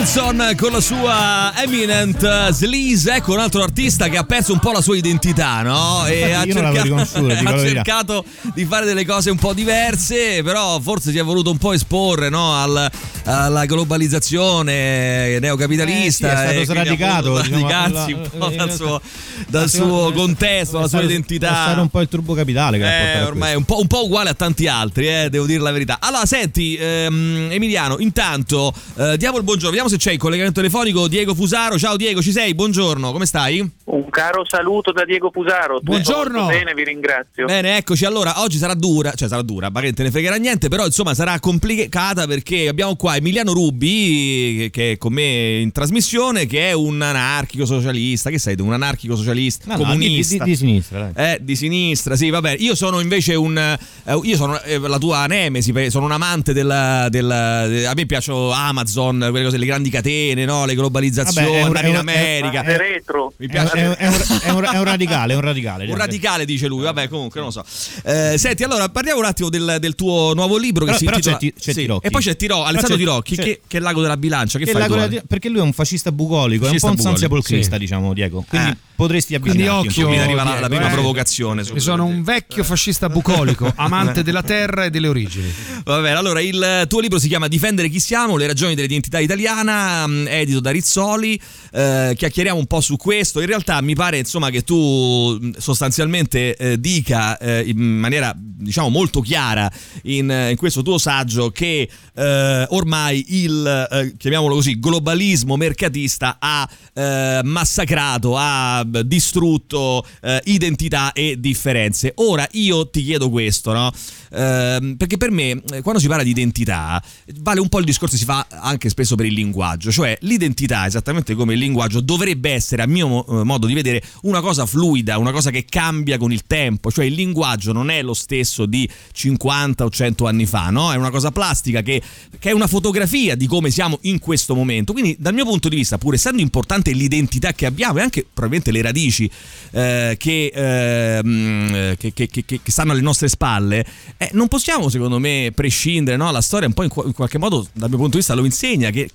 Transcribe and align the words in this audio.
Wilson 0.00 0.54
con 0.56 0.72
la 0.72 0.80
sua 0.80 1.52
Eminent 1.62 2.48
Sleaze, 2.52 3.16
ecco 3.16 3.34
un 3.34 3.40
altro 3.40 3.62
artista 3.62 4.08
che 4.08 4.16
ha 4.16 4.24
perso 4.24 4.54
un 4.54 4.58
po' 4.58 4.72
la 4.72 4.80
sua 4.80 4.96
identità, 4.96 5.60
no? 5.60 6.06
E 6.06 6.32
ha, 6.32 6.42
cercato, 6.46 6.94
ha 7.28 7.58
cercato 7.58 8.24
di 8.54 8.64
fare 8.64 8.86
delle 8.86 9.04
cose 9.04 9.28
un 9.28 9.36
po' 9.36 9.52
diverse, 9.52 10.42
però 10.42 10.80
forse 10.80 11.10
si 11.10 11.18
è 11.18 11.22
voluto 11.22 11.50
un 11.50 11.58
po' 11.58 11.74
esporre 11.74 12.30
no? 12.30 12.54
Al, 12.54 12.90
alla 13.24 13.66
globalizzazione 13.66 15.38
neocapitalista. 15.38 16.32
Eh, 16.32 16.54
sì, 16.54 16.60
è 16.60 16.64
stato 16.64 16.80
sradicato. 16.80 17.42
Diciamo, 17.42 17.68
radicarsi 17.68 18.12
un 18.12 18.30
po' 18.38 18.48
dal 18.48 18.72
suo, 18.72 19.00
dal 19.48 19.68
suo 19.68 20.12
contesto, 20.12 20.76
dalla 20.76 20.88
sua 20.88 21.02
identità. 21.02 21.50
È 21.50 21.62
stato 21.66 21.80
un 21.82 21.88
po' 21.90 22.00
il 22.00 22.08
turbo 22.08 22.32
capitale 22.32 22.78
che 22.78 23.18
eh, 23.18 23.22
ormai 23.22 23.52
è 23.52 23.54
un 23.54 23.64
po', 23.64 23.78
un 23.78 23.86
po', 23.86 24.04
uguale 24.04 24.30
a 24.30 24.34
tanti 24.34 24.66
altri, 24.66 25.08
eh, 25.08 25.28
devo 25.28 25.44
dire 25.44 25.60
la 25.60 25.72
verità. 25.72 25.98
Allora, 26.00 26.24
senti, 26.24 26.74
ehm, 26.76 27.48
Emiliano, 27.50 27.98
intanto 27.98 28.72
eh, 28.96 29.18
diamo 29.18 29.36
il 29.36 29.42
buongiorno, 29.42 29.68
vediamo 29.68 29.88
se 29.90 29.96
c'è 29.96 30.12
il 30.12 30.18
collegamento 30.18 30.60
telefonico 30.60 31.08
Diego 31.08 31.34
Fusaro. 31.34 31.76
Ciao 31.76 31.96
Diego, 31.96 32.22
ci 32.22 32.30
sei? 32.30 32.54
Buongiorno, 32.54 33.10
come 33.10 33.26
stai? 33.26 33.68
Un 33.92 34.08
caro 34.08 34.44
saluto 34.46 34.92
da 34.92 35.04
Diego 35.04 35.30
Fusaro. 35.32 35.80
Buongiorno. 35.80 36.46
Bene, 36.46 36.74
vi 36.74 36.84
ringrazio. 36.84 37.46
Bene, 37.46 37.76
eccoci. 37.76 38.04
Allora, 38.04 38.40
oggi 38.40 38.56
sarà 38.56 38.74
dura, 38.74 39.12
cioè 39.14 39.26
sarà 39.26 39.42
dura, 39.42 39.68
ma 39.68 39.80
che 39.80 39.92
te 39.92 40.04
ne 40.04 40.12
fregherà 40.12 40.36
niente, 40.36 40.68
però 40.68 40.84
insomma 40.84 41.12
sarà 41.12 41.40
complicata 41.40 42.28
perché 42.28 42.68
abbiamo 42.68 42.94
qua 42.94 43.16
Emiliano 43.16 43.52
Rubi 43.52 44.68
che 44.72 44.92
è 44.92 44.96
con 44.96 45.14
me 45.14 45.58
in 45.58 45.72
trasmissione, 45.72 46.46
che 46.46 46.68
è 46.68 46.72
un 46.72 47.02
anarchico 47.02 47.66
socialista. 47.66 48.30
Che 48.30 48.38
sei 48.38 48.54
tu? 48.54 48.64
Un 48.64 48.74
anarchico 48.74 49.16
socialista? 49.16 49.72
No, 49.72 49.78
comunista? 49.78 50.36
No, 50.36 50.44
di, 50.44 50.50
di, 50.50 50.50
di, 50.50 50.56
sinistra. 50.56 51.10
Eh, 51.12 51.38
di 51.40 51.56
sinistra, 51.56 52.14
sì, 52.14 52.30
vabbè. 52.30 52.54
Io 52.58 52.76
sono 52.76 53.00
invece 53.00 53.34
un. 53.34 53.58
Eh, 53.58 54.20
io 54.22 54.36
sono 54.36 54.60
eh, 54.60 54.78
la 54.78 54.98
tua 54.98 55.26
nemesi, 55.26 55.74
sono 55.90 56.04
un 56.04 56.12
amante 56.12 56.52
della, 56.52 57.08
della, 57.08 57.62
A 57.62 57.92
me 57.96 58.06
piacciono 58.06 58.52
Amazon, 58.52 59.26
quelle 59.30 59.46
cose, 59.46 59.56
le 59.56 59.66
grandi 59.66 59.90
catene, 59.90 60.44
no? 60.44 60.64
le 60.64 60.76
globalizzazioni, 60.76 61.48
vabbè, 61.48 61.60
andare 61.62 61.88
in 61.88 61.96
America. 61.96 62.62
È, 62.62 62.76
retro. 62.76 63.32
Mi 63.38 63.48
piace. 63.48 63.78
È, 63.80 64.08
un, 64.50 64.64
è, 64.64 64.78
un, 64.78 64.84
radicale, 64.84 65.32
è 65.32 65.36
un 65.36 65.42
radicale. 65.42 65.86
Un 65.90 65.96
radicale, 65.96 66.44
dice 66.44 66.66
lui. 66.66 66.82
Vabbè, 66.82 67.08
comunque, 67.08 67.40
non 67.40 67.50
lo 67.52 67.62
so. 67.62 67.64
Eh, 68.04 68.38
senti, 68.38 68.62
allora 68.62 68.88
parliamo 68.88 69.20
un 69.20 69.26
attimo 69.26 69.48
del, 69.48 69.76
del 69.80 69.94
tuo 69.94 70.34
nuovo 70.34 70.56
libro 70.56 70.84
che 70.84 70.92
però, 70.92 70.98
si 70.98 71.04
però 71.04 71.16
intitola. 71.16 71.38
C'è, 71.38 71.52
c'è 71.52 71.72
sì. 71.72 71.80
Tirocchi. 71.80 72.06
E 72.06 72.10
poi 72.10 72.22
c'è 72.22 72.36
Tiro, 72.36 72.64
Alessandro 72.64 72.96
Tirocchi, 72.96 73.36
che, 73.36 73.60
che, 73.66 73.78
è 73.78 73.80
l'ago 73.80 74.00
della 74.00 74.16
bilancia. 74.16 74.58
Che, 74.58 74.64
che 74.64 74.72
fai 74.72 74.88
della, 74.88 75.22
perché 75.26 75.48
lui 75.48 75.58
è 75.58 75.62
un 75.62 75.72
fascista 75.72 76.12
bucolico, 76.12 76.64
fascista 76.64 76.86
è 76.86 76.90
un 76.90 76.96
po' 76.96 77.02
un 77.02 77.08
San 77.08 77.16
Sepolcrista, 77.16 77.74
sì. 77.74 77.80
diciamo, 77.80 78.12
Diego. 78.12 78.44
Quindi 78.48 78.70
eh. 78.70 78.76
potresti 78.94 79.34
avvicinarti. 79.34 79.88
Quindi 79.88 79.88
occhio, 79.88 80.08
mi 80.08 80.18
arriva 80.18 80.44
la, 80.44 80.60
la 80.60 80.68
prima 80.68 80.88
eh. 80.88 80.92
provocazione. 80.92 81.62
Io 81.62 81.80
sono 81.80 82.04
un 82.04 82.22
vecchio 82.22 82.64
fascista 82.64 83.08
bucolico, 83.08 83.70
amante 83.76 84.22
della 84.22 84.42
terra 84.42 84.84
e 84.84 84.90
delle 84.90 85.08
origini. 85.08 85.52
Va 85.84 86.00
bene, 86.00 86.16
allora 86.16 86.40
il 86.40 86.84
tuo 86.88 87.00
libro 87.00 87.18
si 87.18 87.28
chiama 87.28 87.48
Difendere 87.48 87.88
chi 87.88 88.00
siamo, 88.00 88.36
le 88.36 88.46
ragioni 88.46 88.74
dell'identità 88.74 89.18
italiana, 89.18 90.06
mm, 90.06 90.26
edito 90.28 90.60
da 90.60 90.70
Rizzoli. 90.70 91.40
Eh, 91.72 92.14
chiacchieriamo 92.16 92.58
un 92.58 92.66
po' 92.66 92.80
su 92.80 92.96
questo. 92.96 93.40
In 93.40 93.46
realtà 93.46 93.69
mi 93.80 93.94
pare 93.94 94.18
insomma 94.18 94.50
che 94.50 94.62
tu 94.62 95.38
mm, 95.40 95.52
sostanzialmente 95.58 96.56
eh, 96.56 96.80
dica 96.80 97.38
eh, 97.38 97.62
in 97.66 97.78
maniera 97.78 98.34
diciamo 98.36 98.88
molto 98.88 99.20
chiara 99.20 99.70
in, 100.02 100.48
in 100.50 100.56
questo 100.56 100.82
tuo 100.82 100.98
saggio 100.98 101.50
che 101.50 101.88
eh, 102.14 102.66
ormai 102.70 103.24
il 103.28 103.88
eh, 103.90 104.14
chiamiamolo 104.16 104.56
così 104.56 104.78
globalismo 104.78 105.56
mercatista 105.56 106.36
ha 106.38 106.68
eh, 106.92 107.40
massacrato, 107.44 108.34
ha 108.36 108.84
distrutto 109.04 110.04
identità 110.44 111.12
e 111.12 111.36
differenze. 111.38 112.12
Ora 112.16 112.46
io 112.52 112.88
ti 112.88 113.04
chiedo 113.04 113.30
questo, 113.30 113.72
no? 113.72 113.92
Ehm, 114.32 114.96
perché 114.96 115.16
per 115.16 115.30
me 115.30 115.60
quando 115.82 116.00
si 116.00 116.06
parla 116.06 116.22
di 116.22 116.30
identità 116.30 117.02
vale 117.38 117.60
un 117.60 117.68
po' 117.68 117.78
il 117.78 117.84
discorso 117.84 118.14
che 118.14 118.20
si 118.20 118.26
fa 118.26 118.46
anche 118.48 118.88
spesso 118.88 119.14
per 119.14 119.26
il 119.26 119.34
linguaggio, 119.34 119.90
cioè 119.90 120.16
l'identità 120.20 120.86
esattamente 120.86 121.34
come 121.34 121.54
il 121.54 121.58
linguaggio 121.58 122.00
dovrebbe 122.00 122.50
essere 122.50 122.82
a 122.82 122.86
mio 122.86 123.24
modo 123.44 123.59
di 123.66 123.74
vedere 123.74 124.02
una 124.22 124.40
cosa 124.40 124.66
fluida, 124.66 125.18
una 125.18 125.32
cosa 125.32 125.50
che 125.50 125.64
cambia 125.68 126.18
con 126.18 126.32
il 126.32 126.44
tempo, 126.46 126.90
cioè 126.90 127.04
il 127.04 127.14
linguaggio 127.14 127.72
non 127.72 127.90
è 127.90 128.02
lo 128.02 128.14
stesso 128.14 128.66
di 128.66 128.88
50 129.12 129.84
o 129.84 129.90
100 129.90 130.26
anni 130.26 130.46
fa, 130.46 130.70
no? 130.70 130.92
È 130.92 130.96
una 130.96 131.10
cosa 131.10 131.30
plastica 131.30 131.82
che, 131.82 132.00
che 132.38 132.50
è 132.50 132.52
una 132.52 132.66
fotografia 132.66 133.34
di 133.34 133.46
come 133.46 133.70
siamo 133.70 133.98
in 134.02 134.18
questo 134.18 134.54
momento. 134.54 134.92
Quindi 134.92 135.16
dal 135.18 135.34
mio 135.34 135.44
punto 135.44 135.68
di 135.68 135.76
vista, 135.76 135.98
pur 135.98 136.14
essendo 136.14 136.40
importante 136.40 136.92
l'identità 136.92 137.52
che 137.52 137.66
abbiamo 137.66 137.98
e 137.98 138.02
anche 138.02 138.22
probabilmente 138.22 138.72
le 138.72 138.82
radici 138.82 139.30
eh, 139.72 140.16
che, 140.18 140.52
eh, 140.54 141.96
che, 141.96 142.12
che, 142.28 142.60
stanno 142.64 142.92
alle 142.92 143.00
nostre 143.00 143.28
spalle, 143.28 143.84
eh, 144.16 144.30
non 144.32 144.48
possiamo 144.48 144.88
secondo 144.88 145.18
me 145.18 145.52
prescindere, 145.54 146.16
no? 146.16 146.30
La 146.30 146.40
storia 146.40 146.66
un 146.66 146.74
po' 146.74 146.82
in, 146.82 146.90
in, 147.04 147.12
qualche 147.12 147.38
modo 147.38 147.66
dal 147.72 147.88
mio 147.88 147.98
punto 147.98 148.12
di 148.12 148.18
vista 148.18 148.34
lo 148.34 148.44
insegna, 148.44 148.90
che, 148.90 149.08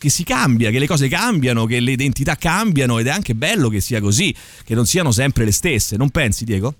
si 0.00 0.24
cambia, 0.24 0.70
che 0.70 0.78
le 0.78 0.86
cose 0.86 1.08
cambiano, 1.08 1.66
che 1.66 1.80
le 1.80 1.92
identità 1.92 2.36
cambiano 2.36 2.98
ed 2.98 3.06
è 3.06 3.10
anche 3.10 3.34
bello 3.34 3.68
che 3.68 3.79
sia 3.80 4.00
così, 4.00 4.34
che 4.64 4.74
non 4.74 4.86
siano 4.86 5.10
sempre 5.10 5.44
le 5.44 5.52
stesse. 5.52 5.96
Non 5.96 6.10
pensi 6.10 6.44
Diego? 6.44 6.74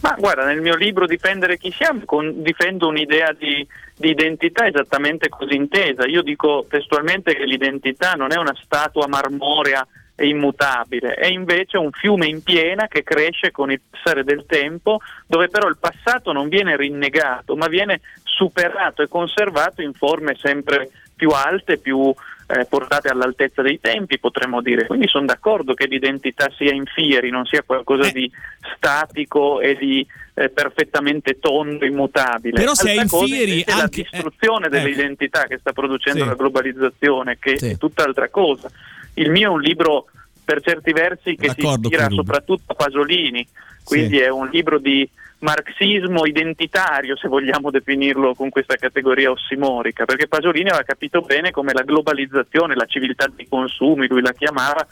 Ma 0.00 0.14
guarda, 0.16 0.44
nel 0.44 0.60
mio 0.60 0.76
libro 0.76 1.06
Difendere 1.06 1.58
chi 1.58 1.72
siamo 1.72 2.02
con, 2.04 2.42
difendo 2.42 2.86
un'idea 2.86 3.32
di, 3.32 3.66
di, 3.96 4.10
identità 4.10 4.66
esattamente 4.66 5.28
così 5.28 5.56
intesa. 5.56 6.06
Io 6.06 6.22
dico 6.22 6.66
testualmente 6.68 7.34
che 7.34 7.44
l'identità 7.44 8.12
non 8.12 8.32
è 8.32 8.36
una 8.36 8.56
statua 8.62 9.08
marmorea 9.08 9.86
e 10.20 10.26
immutabile, 10.26 11.14
è 11.14 11.26
invece 11.28 11.78
un 11.78 11.92
fiume 11.92 12.26
in 12.26 12.42
piena 12.42 12.88
che 12.88 13.04
cresce 13.04 13.52
con 13.52 13.70
il 13.70 13.80
passare 13.88 14.24
del 14.24 14.46
tempo, 14.46 14.98
dove 15.28 15.48
però 15.48 15.68
il 15.68 15.78
passato 15.78 16.32
non 16.32 16.48
viene 16.48 16.76
rinnegato, 16.76 17.54
ma 17.54 17.68
viene 17.68 18.00
superato 18.24 19.02
e 19.02 19.08
conservato 19.08 19.80
in 19.80 19.92
forme 19.92 20.36
sempre 20.36 20.90
più 21.14 21.30
alte, 21.30 21.78
più 21.78 22.12
eh, 22.50 22.64
portate 22.64 23.08
all'altezza 23.08 23.60
dei 23.60 23.78
tempi, 23.78 24.18
potremmo 24.18 24.62
dire. 24.62 24.86
Quindi 24.86 25.06
sono 25.06 25.26
d'accordo 25.26 25.74
che 25.74 25.86
l'identità 25.86 26.50
sia 26.56 26.72
in 26.72 26.86
fieri, 26.86 27.28
non 27.28 27.44
sia 27.44 27.62
qualcosa 27.62 28.08
eh. 28.08 28.12
di 28.12 28.30
statico 28.74 29.60
e 29.60 29.76
di 29.76 30.06
eh, 30.32 30.48
perfettamente 30.48 31.38
tondo, 31.38 31.84
immutabile. 31.84 32.58
Però 32.58 32.74
se 32.74 32.90
è 32.90 33.00
in 33.02 33.08
fieri 33.08 33.62
è 33.62 33.72
anche... 33.72 33.80
la 33.80 34.08
distruzione 34.08 34.66
eh, 34.66 34.70
dell'identità 34.70 35.44
che 35.44 35.58
sta 35.58 35.72
producendo 35.72 36.22
sì. 36.22 36.28
la 36.28 36.34
globalizzazione, 36.34 37.36
che 37.38 37.58
sì. 37.58 37.68
è 37.68 37.76
tutt'altra 37.76 38.30
cosa. 38.30 38.70
Il 39.14 39.30
mio 39.30 39.50
è 39.50 39.52
un 39.52 39.60
libro 39.60 40.06
per 40.42 40.62
certi 40.62 40.92
versi 40.92 41.36
che 41.36 41.48
D'accordo 41.48 41.88
si 41.88 41.94
ispira 41.94 42.08
soprattutto 42.08 42.72
a 42.72 42.74
Pasolini, 42.74 43.46
quindi 43.84 44.16
sì. 44.16 44.22
è 44.22 44.30
un 44.30 44.48
libro 44.50 44.78
di 44.78 45.06
marxismo 45.40 46.26
identitario, 46.26 47.16
se 47.16 47.28
vogliamo 47.28 47.70
definirlo 47.70 48.34
con 48.34 48.48
questa 48.48 48.76
categoria 48.76 49.30
ossimorica, 49.30 50.04
perché 50.04 50.26
Pasolini 50.26 50.68
aveva 50.70 50.84
capito 50.84 51.20
bene 51.20 51.50
come 51.50 51.72
la 51.72 51.82
globalizzazione, 51.82 52.74
la 52.74 52.86
civiltà 52.86 53.26
dei 53.34 53.46
consumi, 53.48 54.08
lui 54.08 54.20
la 54.20 54.32
chiamava, 54.32 54.86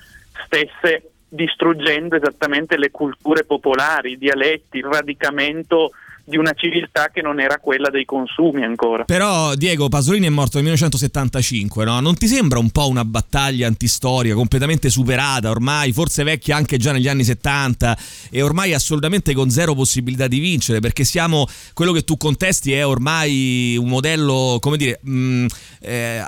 stesse 0.45 1.11
distruggendo 1.29 2.17
esattamente 2.17 2.79
le 2.79 2.91
culture 2.91 3.45
popolari, 3.45 4.12
i 4.12 4.19
dialetti, 4.19 4.79
il 4.79 4.85
radicamento 4.85 5.91
di 6.28 6.37
una 6.37 6.53
civiltà 6.54 7.10
che 7.12 7.22
non 7.22 7.38
era 7.38 7.59
quella 7.59 7.88
dei 7.88 8.04
consumi 8.04 8.64
ancora. 8.64 9.04
Però 9.04 9.54
Diego 9.54 9.88
Pasolini 9.88 10.26
è 10.26 10.31
morto 10.31 10.56
nel 10.56 10.64
1975, 10.64 11.84
no? 11.84 12.00
Non 12.00 12.16
ti 12.16 12.26
sembra 12.26 12.59
un 12.59 12.70
po' 12.70 12.88
una 12.88 13.04
battaglia 13.04 13.69
antistorica 13.69 14.34
completamente 14.34 14.91
superata, 14.91 15.50
ormai 15.50 15.92
forse 15.92 16.25
vecchia 16.25 16.56
anche 16.56 16.78
già 16.78 16.91
negli 16.91 17.06
anni 17.06 17.22
70 17.22 17.97
e 18.31 18.42
ormai 18.42 18.75
assolutamente 18.75 19.34
con 19.34 19.50
zero 19.50 19.75
possibilità 19.75 20.26
di 20.26 20.41
vincere 20.41 20.81
perché 20.81 21.04
siamo 21.04 21.47
quello 21.72 21.92
che 21.92 22.03
tu 22.03 22.16
contesti 22.16 22.72
è 22.72 22.84
ormai 22.84 23.76
un 23.78 23.87
modello, 23.88 24.58
come 24.60 24.76
dire, 24.76 24.98
mh, 25.03 25.12
mm, 25.16 25.47
eh, 25.82 26.22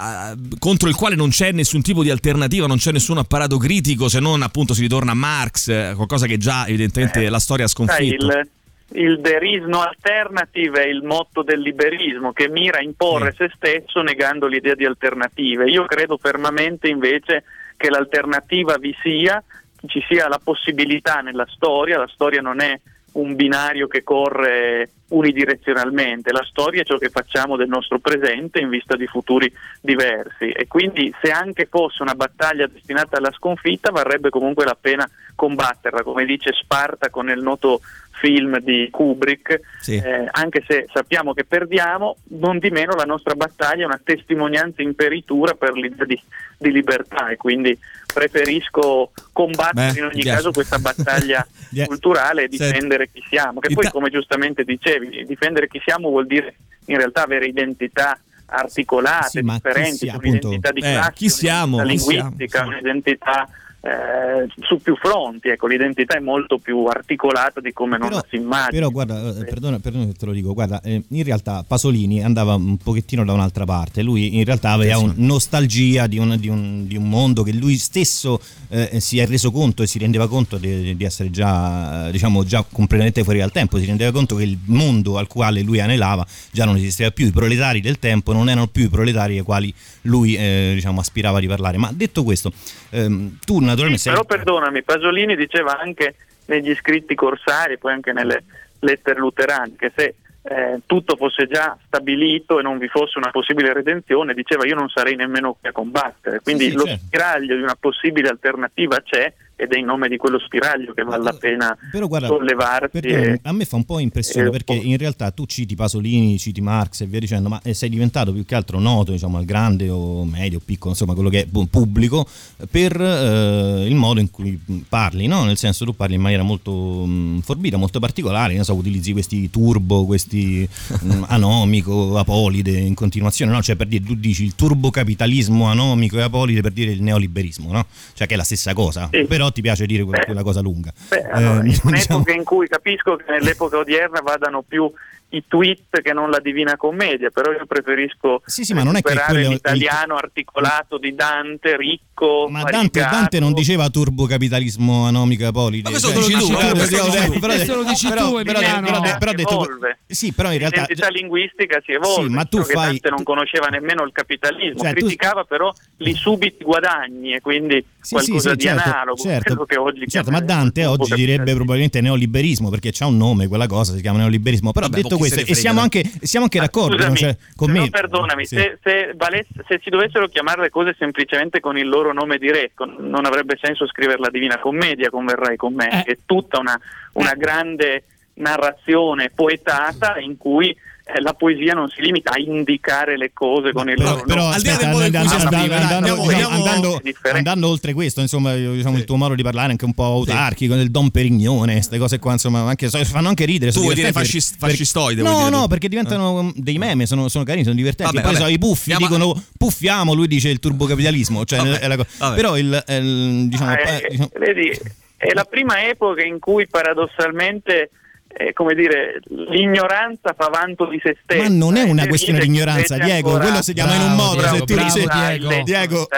contro 0.60 0.88
il 0.88 0.94
quale 0.94 1.16
non 1.16 1.30
c'è 1.30 1.50
nessun 1.50 1.82
tipo 1.82 2.04
di 2.04 2.10
alternativa, 2.10 2.68
non 2.68 2.76
c'è 2.76 2.92
nessun 2.92 3.18
apparato 3.18 3.56
critico 3.56 4.08
se 4.08 4.20
non 4.20 4.42
appunto 4.42 4.74
si 4.74 4.82
ritorna 4.82 5.10
a 5.10 5.14
Marx, 5.14 5.94
qualcosa 5.96 6.26
che 6.26 6.36
già 6.36 6.68
evidentemente 6.68 7.24
eh, 7.24 7.28
la 7.28 7.40
storia 7.40 7.64
ha 7.64 7.68
sconfitto. 7.68 8.30
Sai, 8.30 8.42
il 8.42 8.48
il 8.92 9.20
there 9.20 9.46
is 9.46 9.64
no 9.64 9.82
alternative 9.82 10.82
è 10.82 10.86
il 10.86 11.02
motto 11.02 11.42
del 11.42 11.60
liberismo 11.60 12.32
che 12.32 12.48
mira 12.48 12.78
a 12.78 12.82
imporre 12.82 13.32
sì. 13.32 13.36
se 13.38 13.52
stesso 13.54 14.00
negando 14.00 14.46
l'idea 14.46 14.74
di 14.74 14.86
alternative. 14.86 15.68
Io 15.68 15.84
credo 15.84 16.16
fermamente 16.16 16.88
invece 16.88 17.44
che 17.76 17.90
l'alternativa 17.90 18.76
vi 18.78 18.94
sia, 19.02 19.42
ci 19.86 20.02
sia 20.08 20.28
la 20.28 20.40
possibilità 20.42 21.20
nella 21.20 21.46
storia, 21.48 21.98
la 21.98 22.08
storia 22.08 22.40
non 22.40 22.60
è 22.60 22.80
un 23.12 23.34
binario 23.34 23.86
che 23.86 24.02
corre 24.02 24.90
unidirezionalmente, 25.08 26.32
la 26.32 26.44
storia 26.48 26.82
è 26.82 26.84
ciò 26.84 26.98
che 26.98 27.08
facciamo 27.08 27.56
del 27.56 27.68
nostro 27.68 27.98
presente 27.98 28.60
in 28.60 28.68
vista 28.68 28.96
di 28.96 29.06
futuri 29.06 29.52
diversi. 29.80 30.50
E 30.50 30.66
quindi 30.66 31.14
se 31.22 31.30
anche 31.30 31.66
fosse 31.66 32.02
una 32.02 32.14
battaglia 32.14 32.66
destinata 32.66 33.16
alla 33.16 33.32
sconfitta 33.32 33.90
varrebbe 33.90 34.30
comunque 34.30 34.64
la 34.64 34.76
pena 34.78 35.08
combatterla, 35.34 36.02
come 36.02 36.24
dice 36.24 36.52
Spartaco 36.52 37.22
nel 37.22 37.40
noto 37.40 37.80
film 38.18 38.58
di 38.58 38.88
Kubrick, 38.90 39.60
sì. 39.80 39.94
eh, 39.94 40.28
anche 40.30 40.64
se 40.66 40.86
sappiamo 40.92 41.32
che 41.32 41.44
perdiamo, 41.44 42.16
non 42.30 42.58
di 42.58 42.70
meno 42.70 42.94
la 42.94 43.04
nostra 43.04 43.34
battaglia 43.34 43.82
è 43.82 43.86
una 43.86 44.00
testimonianza 44.02 44.82
in 44.82 44.94
peritura 44.94 45.54
per 45.54 45.72
l'idea 45.72 46.04
di, 46.04 46.20
di 46.58 46.72
libertà. 46.72 47.28
E 47.28 47.36
quindi 47.36 47.78
preferisco 48.12 49.12
combattere 49.32 49.92
Beh, 49.92 49.98
in 49.98 50.04
ogni 50.06 50.22
caso 50.22 50.50
questa 50.50 50.78
battaglia 50.78 51.46
culturale 51.86 52.44
e 52.44 52.48
difendere 52.48 53.08
chi 53.12 53.22
siamo, 53.28 53.60
che 53.60 53.72
poi 53.72 53.88
come 53.90 54.10
giustamente 54.10 54.64
dicevi, 54.64 54.97
difendere 55.26 55.68
chi 55.68 55.80
siamo 55.84 56.08
vuol 56.08 56.26
dire 56.26 56.54
in 56.86 56.96
realtà 56.96 57.22
avere 57.22 57.46
identità 57.46 58.18
articolate, 58.46 59.28
sì, 59.28 59.42
differenti, 59.42 60.08
un'identità 60.08 60.72
di 60.72 60.80
classe, 60.80 61.10
eh, 61.10 61.12
chi 61.12 61.28
siamo, 61.28 61.82
linguistica, 61.82 62.64
un'identità 62.64 63.48
eh, 63.88 64.46
su 64.60 64.78
più 64.78 64.94
fronti, 64.96 65.48
ecco, 65.48 65.66
l'identità 65.66 66.16
è 66.16 66.20
molto 66.20 66.58
più 66.58 66.84
articolata 66.84 67.60
di 67.60 67.72
come 67.72 67.96
però, 67.96 68.10
non 68.10 68.22
si 68.28 68.36
immagina. 68.36 68.70
Però 68.70 68.90
guarda, 68.90 69.30
eh, 69.30 69.44
perdona, 69.44 69.78
perdona 69.78 70.06
se 70.06 70.12
te 70.12 70.26
lo 70.26 70.32
dico, 70.32 70.52
guarda, 70.52 70.80
eh, 70.82 71.02
in 71.08 71.24
realtà 71.24 71.64
Pasolini 71.66 72.22
andava 72.22 72.54
un 72.54 72.76
pochettino 72.76 73.24
da 73.24 73.32
un'altra 73.32 73.64
parte, 73.64 74.02
lui 74.02 74.36
in 74.36 74.44
realtà 74.44 74.72
aveva 74.72 74.98
un, 74.98 75.14
nostalgia 75.16 76.06
di 76.06 76.18
un, 76.18 76.36
di, 76.38 76.48
un, 76.48 76.86
di 76.86 76.96
un, 76.96 77.08
mondo 77.08 77.42
che 77.42 77.52
lui 77.52 77.76
stesso 77.76 78.40
eh, 78.68 79.00
si 79.00 79.18
è 79.18 79.26
reso 79.26 79.50
conto 79.50 79.82
e 79.82 79.86
si 79.86 79.98
rendeva 79.98 80.28
conto 80.28 80.58
di, 80.58 80.94
di 80.94 81.04
essere 81.04 81.30
già, 81.30 82.10
diciamo, 82.10 82.44
già 82.44 82.64
completamente 82.70 83.24
fuori 83.24 83.38
dal 83.38 83.52
tempo, 83.52 83.78
si 83.78 83.86
rendeva 83.86 84.12
conto 84.12 84.36
che 84.36 84.44
il 84.44 84.58
mondo 84.66 85.16
al 85.16 85.26
quale 85.26 85.62
lui 85.62 85.80
anelava 85.80 86.26
già 86.50 86.64
non 86.64 86.76
esisteva 86.76 87.10
più, 87.10 87.26
i 87.26 87.32
proletari 87.32 87.80
del 87.80 87.98
tempo 87.98 88.32
non 88.32 88.48
erano 88.48 88.66
più 88.66 88.84
i 88.84 88.88
proletari 88.88 89.38
ai 89.38 89.44
quali 89.44 89.72
lui 90.08 90.34
eh, 90.36 90.72
diciamo, 90.74 91.00
aspirava 91.00 91.38
di 91.38 91.46
parlare. 91.46 91.76
Ma 91.76 91.90
detto 91.92 92.24
questo, 92.24 92.52
ehm, 92.90 93.38
tu 93.44 93.60
naturalmente... 93.60 94.02
Sì, 94.02 94.08
però 94.10 94.24
perdonami, 94.24 94.82
Pasolini 94.82 95.36
diceva 95.36 95.78
anche 95.78 96.14
negli 96.46 96.74
scritti 96.74 97.14
corsari, 97.14 97.78
poi 97.78 97.92
anche 97.92 98.12
nelle 98.12 98.44
lettere 98.80 99.18
luterane, 99.18 99.74
che 99.76 99.92
se 99.94 100.14
eh, 100.42 100.80
tutto 100.86 101.16
fosse 101.16 101.46
già 101.46 101.76
stabilito 101.86 102.58
e 102.58 102.62
non 102.62 102.78
vi 102.78 102.88
fosse 102.88 103.18
una 103.18 103.30
possibile 103.30 103.72
redenzione, 103.72 104.34
diceva 104.34 104.66
io 104.66 104.74
non 104.74 104.88
sarei 104.88 105.14
nemmeno 105.14 105.56
qui 105.58 105.68
a 105.68 105.72
combattere. 105.72 106.40
Quindi 106.40 106.64
sì, 106.64 106.70
sì, 106.70 106.76
lo 106.76 106.84
certo. 106.84 107.04
spiraglio 107.04 107.56
di 107.56 107.62
una 107.62 107.76
possibile 107.78 108.28
alternativa 108.28 109.00
c'è 109.02 109.32
ed 109.60 109.72
è 109.72 109.76
in 109.76 109.86
nome 109.86 110.08
di 110.08 110.16
quello 110.16 110.38
spiraglio 110.38 110.94
che 110.94 111.02
vale 111.02 111.24
la 111.24 111.32
pena 111.32 111.76
però 111.90 112.06
guarda, 112.06 112.28
sollevarsi. 112.28 112.98
E, 112.98 113.40
a 113.42 113.52
me 113.52 113.64
fa 113.64 113.74
un 113.74 113.84
po' 113.84 113.98
impressione 113.98 114.50
perché 114.50 114.72
in 114.72 114.96
realtà 114.96 115.32
tu 115.32 115.46
citi 115.46 115.74
Pasolini, 115.74 116.38
citi 116.38 116.60
Marx 116.60 117.00
e 117.00 117.06
via 117.06 117.18
dicendo, 117.18 117.48
ma 117.48 117.60
eh, 117.64 117.74
sei 117.74 117.88
diventato 117.88 118.32
più 118.32 118.44
che 118.44 118.54
altro 118.54 118.78
noto 118.78 119.10
diciamo, 119.10 119.36
al 119.36 119.44
grande 119.44 119.88
o 119.88 120.24
medio, 120.24 120.60
piccolo, 120.64 120.90
insomma 120.90 121.14
quello 121.14 121.28
che 121.28 121.42
è 121.42 121.46
pubblico, 121.68 122.24
per 122.70 123.00
eh, 123.00 123.84
il 123.86 123.94
modo 123.96 124.20
in 124.20 124.30
cui 124.30 124.60
parli, 124.88 125.26
no? 125.26 125.44
nel 125.44 125.56
senso 125.56 125.84
tu 125.84 125.94
parli 125.94 126.14
in 126.14 126.20
maniera 126.20 126.44
molto 126.44 126.72
mh, 126.72 127.40
forbita, 127.40 127.76
molto 127.76 127.98
particolare, 127.98 128.54
non 128.54 128.64
so, 128.64 128.74
utilizzi 128.74 129.12
questi 129.12 129.50
turbo, 129.50 130.04
questi 130.04 130.68
mh, 130.68 131.24
anomico, 131.28 132.16
apolide 132.16 132.78
in 132.78 132.94
continuazione, 132.94 133.50
no? 133.50 133.60
cioè 133.60 133.74
per 133.74 133.88
dire, 133.88 134.04
tu 134.04 134.14
dici 134.14 134.44
il 134.44 134.54
turbocapitalismo 134.54 135.66
anomico 135.66 136.16
e 136.18 136.22
apolide 136.22 136.60
per 136.60 136.72
dire 136.72 136.92
il 136.92 137.02
neoliberismo, 137.02 137.72
no? 137.72 137.86
cioè 138.14 138.26
che 138.28 138.34
è 138.34 138.36
la 138.36 138.44
stessa 138.44 138.72
cosa, 138.72 139.08
sì. 139.10 139.24
però 139.24 139.47
ti 139.50 139.60
piace 139.60 139.86
dire 139.86 140.04
quella, 140.04 140.24
quella 140.24 140.42
cosa 140.42 140.60
lunga. 140.60 140.92
Beh, 141.08 141.28
allora, 141.30 141.62
eh, 141.62 141.68
in 141.68 141.78
un'epoca 141.82 141.90
diciamo... 141.90 142.24
in 142.28 142.44
cui 142.44 142.68
capisco 142.68 143.16
che 143.16 143.24
nell'epoca 143.28 143.78
odierna 143.78 144.20
vadano 144.20 144.62
più 144.62 144.90
i 145.30 145.44
tweet 145.46 146.00
che 146.00 146.12
non 146.12 146.30
la 146.30 146.40
Divina 146.40 146.76
Commedia, 146.76 147.30
però 147.30 147.52
io 147.52 147.66
preferisco 147.66 148.40
sì, 148.46 148.64
sì, 148.64 148.72
ma 148.72 148.82
non 148.82 148.96
è 148.96 149.02
che 149.02 149.14
quello, 149.14 149.48
l'italiano 149.50 150.14
il... 150.14 150.20
articolato 150.22 150.98
di 150.98 151.14
Dante, 151.14 151.76
ricco. 151.76 152.06
Ma 152.48 152.62
Dante, 152.62 153.00
Dante, 153.00 153.40
non 153.40 153.52
diceva 153.52 153.88
turbocapitalismo 153.88 155.06
anomico 155.06 155.46
apolide. 155.46 155.90
Ma 155.90 155.90
questo 155.90 156.08
cioè, 156.08 156.20
lo 156.20 156.26
dici 156.26 156.52
tu, 156.52 157.38
questo 157.38 157.74
lo 157.74 157.84
dici 157.84 158.08
tu. 158.08 158.42
Però, 158.42 159.32
detto, 159.32 159.66
sì, 160.06 160.32
però 160.32 160.52
in 160.52 160.58
realtà 160.58 160.80
l'identità 160.82 161.08
linguistica 161.08 161.80
si 161.84 161.92
evolve. 161.92 162.28
Sì, 162.28 162.34
ma 162.34 162.44
tu 162.44 162.62
fai 162.62 162.86
Dante 162.86 163.10
non 163.10 163.22
conosceva 163.22 163.66
nemmeno 163.66 164.04
il 164.04 164.12
capitalismo, 164.12 164.82
cioè, 164.82 164.92
criticava 164.92 165.42
tu... 165.42 165.48
però 165.48 165.72
i 165.98 166.14
subiti 166.14 166.64
guadagni 166.64 167.34
e 167.34 167.40
quindi 167.40 167.84
sì, 168.00 168.14
qualcosa 168.14 168.50
sì, 168.50 168.56
di 168.56 168.62
certo, 168.62 168.88
analogo, 168.88 169.22
certo, 169.22 169.64
che 169.64 169.76
oggi 169.76 170.08
certo, 170.08 170.30
ma 170.30 170.40
Dante 170.40 170.84
oggi 170.86 171.14
direbbe 171.14 171.52
probabilmente 171.54 172.00
neoliberismo 172.00 172.70
perché 172.70 172.90
c'ha 172.92 173.06
un 173.06 173.16
nome 173.16 173.48
quella 173.48 173.66
cosa, 173.66 173.94
si 173.94 174.00
chiama 174.00 174.18
neoliberismo, 174.18 174.72
però 174.72 174.88
Vabbè, 174.88 175.02
detto 175.02 175.18
questo, 175.18 175.40
e 175.40 175.54
siamo 175.54 175.80
anche, 175.80 176.02
siamo 176.22 176.44
anche 176.44 176.58
d'accordo 176.58 176.96
Scusami, 176.96 177.16
cioè, 177.16 177.36
con 177.54 177.70
me. 177.70 177.88
Perdonami, 177.90 178.46
se, 178.46 178.78
se, 178.82 179.12
valesse, 179.16 179.48
se, 179.66 179.80
si 179.82 179.90
dovessero 179.90 180.28
chiamare 180.28 180.62
le 180.62 180.70
cose 180.70 180.94
semplicemente 180.98 181.60
con 181.60 181.76
il 181.76 181.88
loro 181.88 182.07
nome 182.12 182.38
diretto, 182.38 182.84
non 182.84 183.26
avrebbe 183.26 183.58
senso 183.60 183.86
scrivere 183.86 184.18
la 184.18 184.30
Divina 184.30 184.58
Commedia, 184.58 185.10
converrai 185.10 185.56
con 185.56 185.74
me, 185.74 186.04
eh. 186.04 186.12
è 186.12 186.18
tutta 186.24 186.58
una, 186.58 186.78
una 187.14 187.32
eh. 187.32 187.36
grande 187.36 188.04
narrazione 188.34 189.30
poetata 189.30 190.18
in 190.18 190.36
cui 190.36 190.76
la 191.20 191.32
poesia 191.32 191.72
non 191.72 191.88
si 191.88 192.02
limita 192.02 192.32
a 192.32 192.38
indicare 192.38 193.16
le 193.16 193.30
cose 193.32 193.72
con 193.72 193.88
il 193.88 193.96
però, 193.96 194.10
loro 194.10 194.24
però, 194.24 194.48
aspetta, 194.48 194.90
andando, 194.90 197.00
andando, 197.32 197.68
oltre 197.68 197.94
questo 197.94 198.20
insomma 198.20 198.54
diciamo, 198.54 198.94
sì. 198.94 199.00
il 199.00 199.06
tuo 199.06 199.16
modo 199.16 199.34
di 199.34 199.42
parlare 199.42 199.68
è 199.68 199.70
anche 199.70 199.86
un 199.86 199.94
po' 199.94 200.04
autarchico 200.04 200.74
sì. 200.74 200.78
del 200.78 200.90
Don 200.90 201.10
Perignone 201.10 201.74
queste 201.74 201.98
cose 201.98 202.18
qua 202.18 202.32
insomma 202.32 202.60
anche, 202.60 202.88
fanno 202.88 203.28
anche 203.28 203.46
ridere 203.46 203.72
tu 203.72 203.80
vuoi 203.80 203.94
dire 203.94 204.12
fascist, 204.12 204.56
fascistoide 204.58 205.22
no 205.22 205.48
no 205.48 205.66
perché 205.66 205.88
diventano 205.88 206.52
dei 206.54 206.76
meme 206.76 207.06
sono, 207.06 207.28
sono 207.28 207.44
carini 207.44 207.64
sono 207.64 207.76
divertenti. 207.76 208.16
Vabbè, 208.16 208.26
poi 208.26 208.34
vabbè. 208.34 208.46
So, 208.46 208.52
i 208.52 208.58
puffi 208.58 208.92
Andiamo 208.92 209.16
dicono 209.16 209.44
puffiamo 209.56 210.12
lui 210.12 210.26
dice 210.26 210.50
il 210.50 210.58
turbocapitalismo 210.58 211.44
cioè, 211.44 211.58
vabbè, 211.58 212.34
però 212.34 212.56
il, 212.58 212.84
il 212.88 213.48
diciamo, 213.48 213.72
eh, 213.72 214.06
diciamo, 214.10 214.30
vedi 214.38 214.78
è 215.16 215.32
la 215.32 215.44
prima 215.44 215.84
epoca 215.84 216.22
in 216.22 216.38
cui 216.38 216.68
paradossalmente 216.68 217.90
eh, 218.28 218.52
come 218.52 218.74
dire, 218.74 219.20
l'ignoranza 219.28 220.34
fa 220.36 220.48
vanto 220.48 220.86
di 220.86 221.00
se 221.02 221.16
stessa. 221.22 221.42
Ma 221.42 221.48
non 221.48 221.76
è 221.76 221.82
una 221.82 222.06
questione 222.06 222.40
di 222.40 222.46
ignoranza, 222.46 222.96
Diego, 222.96 223.38
quello 223.38 223.62
si 223.62 223.72
chiama 223.72 223.92
bravo, 223.92 224.04
in 224.04 224.10
un 224.10 224.16
modo. 224.16 224.36
Bravo, 224.36 224.56
se 224.56 224.64
tu 224.64 224.74
bravo, 224.74 224.94
Diego. 224.94 225.62
Diego, 225.64 226.08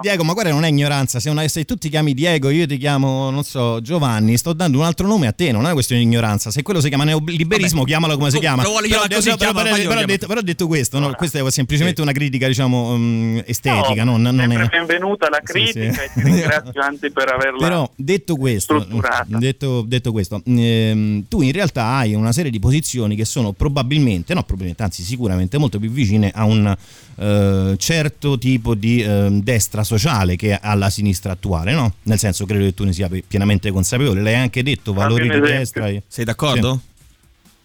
Diego, 0.00 0.24
ma 0.24 0.32
guarda, 0.32 0.50
non 0.50 0.64
è 0.64 0.68
ignoranza. 0.68 1.20
Se, 1.20 1.30
una, 1.30 1.46
se, 1.48 1.64
tu 1.64 1.76
ti 1.76 1.88
chiami 1.88 2.14
Diego, 2.14 2.50
io 2.50 2.66
ti 2.66 2.76
chiamo, 2.76 3.30
non 3.30 3.42
so, 3.44 3.80
Giovanni, 3.80 4.36
sto 4.36 4.52
dando 4.52 4.78
un 4.78 4.84
altro 4.84 5.06
nome 5.06 5.26
a 5.26 5.32
te, 5.32 5.50
non 5.50 5.62
è 5.62 5.64
una 5.64 5.72
questione 5.72 6.00
di 6.02 6.06
ignoranza. 6.06 6.50
Se 6.50 6.62
quello 6.62 6.80
si 6.80 6.88
chiama 6.88 7.04
neoliberismo, 7.04 7.78
Vabbè, 7.78 7.90
chiamalo 7.90 8.16
come 8.16 8.30
si 8.30 8.38
chiama. 8.38 8.62
Però, 8.62 8.74
così, 8.74 9.34
però, 9.36 9.52
però, 9.52 9.74
però, 9.74 10.04
detto, 10.04 10.26
però, 10.26 10.40
detto, 10.40 10.66
questo, 10.66 10.98
no, 10.98 11.12
questa 11.14 11.44
è 11.44 11.50
semplicemente 11.50 12.00
una 12.00 12.12
critica, 12.12 12.46
diciamo, 12.46 12.92
um, 12.92 13.42
estetica. 13.46 14.04
No, 14.04 14.16
non, 14.16 14.34
non 14.34 14.52
è... 14.52 14.66
benvenuta 14.66 15.28
la 15.28 15.40
critica 15.42 15.92
sì, 15.92 15.92
sì. 15.92 16.00
e 16.00 16.10
ti 16.14 16.22
ringrazio 16.22 16.80
anzi 16.80 17.10
per 17.10 17.32
averla 17.32 17.58
Però 17.58 17.90
detto 17.96 18.36
questo, 18.36 18.86
detto, 19.26 19.82
detto 19.86 20.12
questo 20.12 20.42
ehm, 20.44 21.24
tu 21.28 21.42
in 21.42 21.52
realtà 21.54 21.86
hai 21.86 22.14
una 22.14 22.32
serie 22.32 22.50
di 22.50 22.58
posizioni 22.58 23.16
che 23.16 23.24
sono 23.24 23.52
probabilmente, 23.52 24.34
no 24.34 24.42
probabilmente, 24.42 24.82
anzi 24.82 25.02
sicuramente 25.02 25.58
molto 25.58 25.78
più 25.78 25.90
vicine 25.90 26.30
a 26.34 26.44
un 26.44 26.74
eh, 27.16 27.74
certo 27.76 28.38
tipo 28.38 28.74
di 28.74 29.02
eh, 29.02 29.28
destra 29.30 29.82
sociale 29.82 30.36
che 30.36 30.58
alla 30.60 30.90
sinistra 30.90 31.32
attuale, 31.32 31.72
no? 31.72 31.94
Nel 32.02 32.18
senso 32.18 32.46
credo 32.46 32.64
che 32.64 32.74
tu 32.74 32.84
ne 32.84 32.92
sia 32.92 33.08
pienamente 33.26 33.70
consapevole, 33.70 34.20
l'hai 34.20 34.34
anche 34.34 34.62
detto, 34.62 34.92
valori 34.92 35.28
di 35.28 35.40
destra. 35.40 35.88
Sei 36.06 36.24
d'accordo? 36.24 36.72
Sì. 36.72 36.92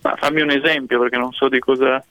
Ma 0.02 0.16
fammi 0.18 0.42
un 0.42 0.52
esempio 0.52 1.00
perché 1.00 1.18
non 1.18 1.34
so 1.34 1.50
di 1.50 1.60
cosa 1.60 2.02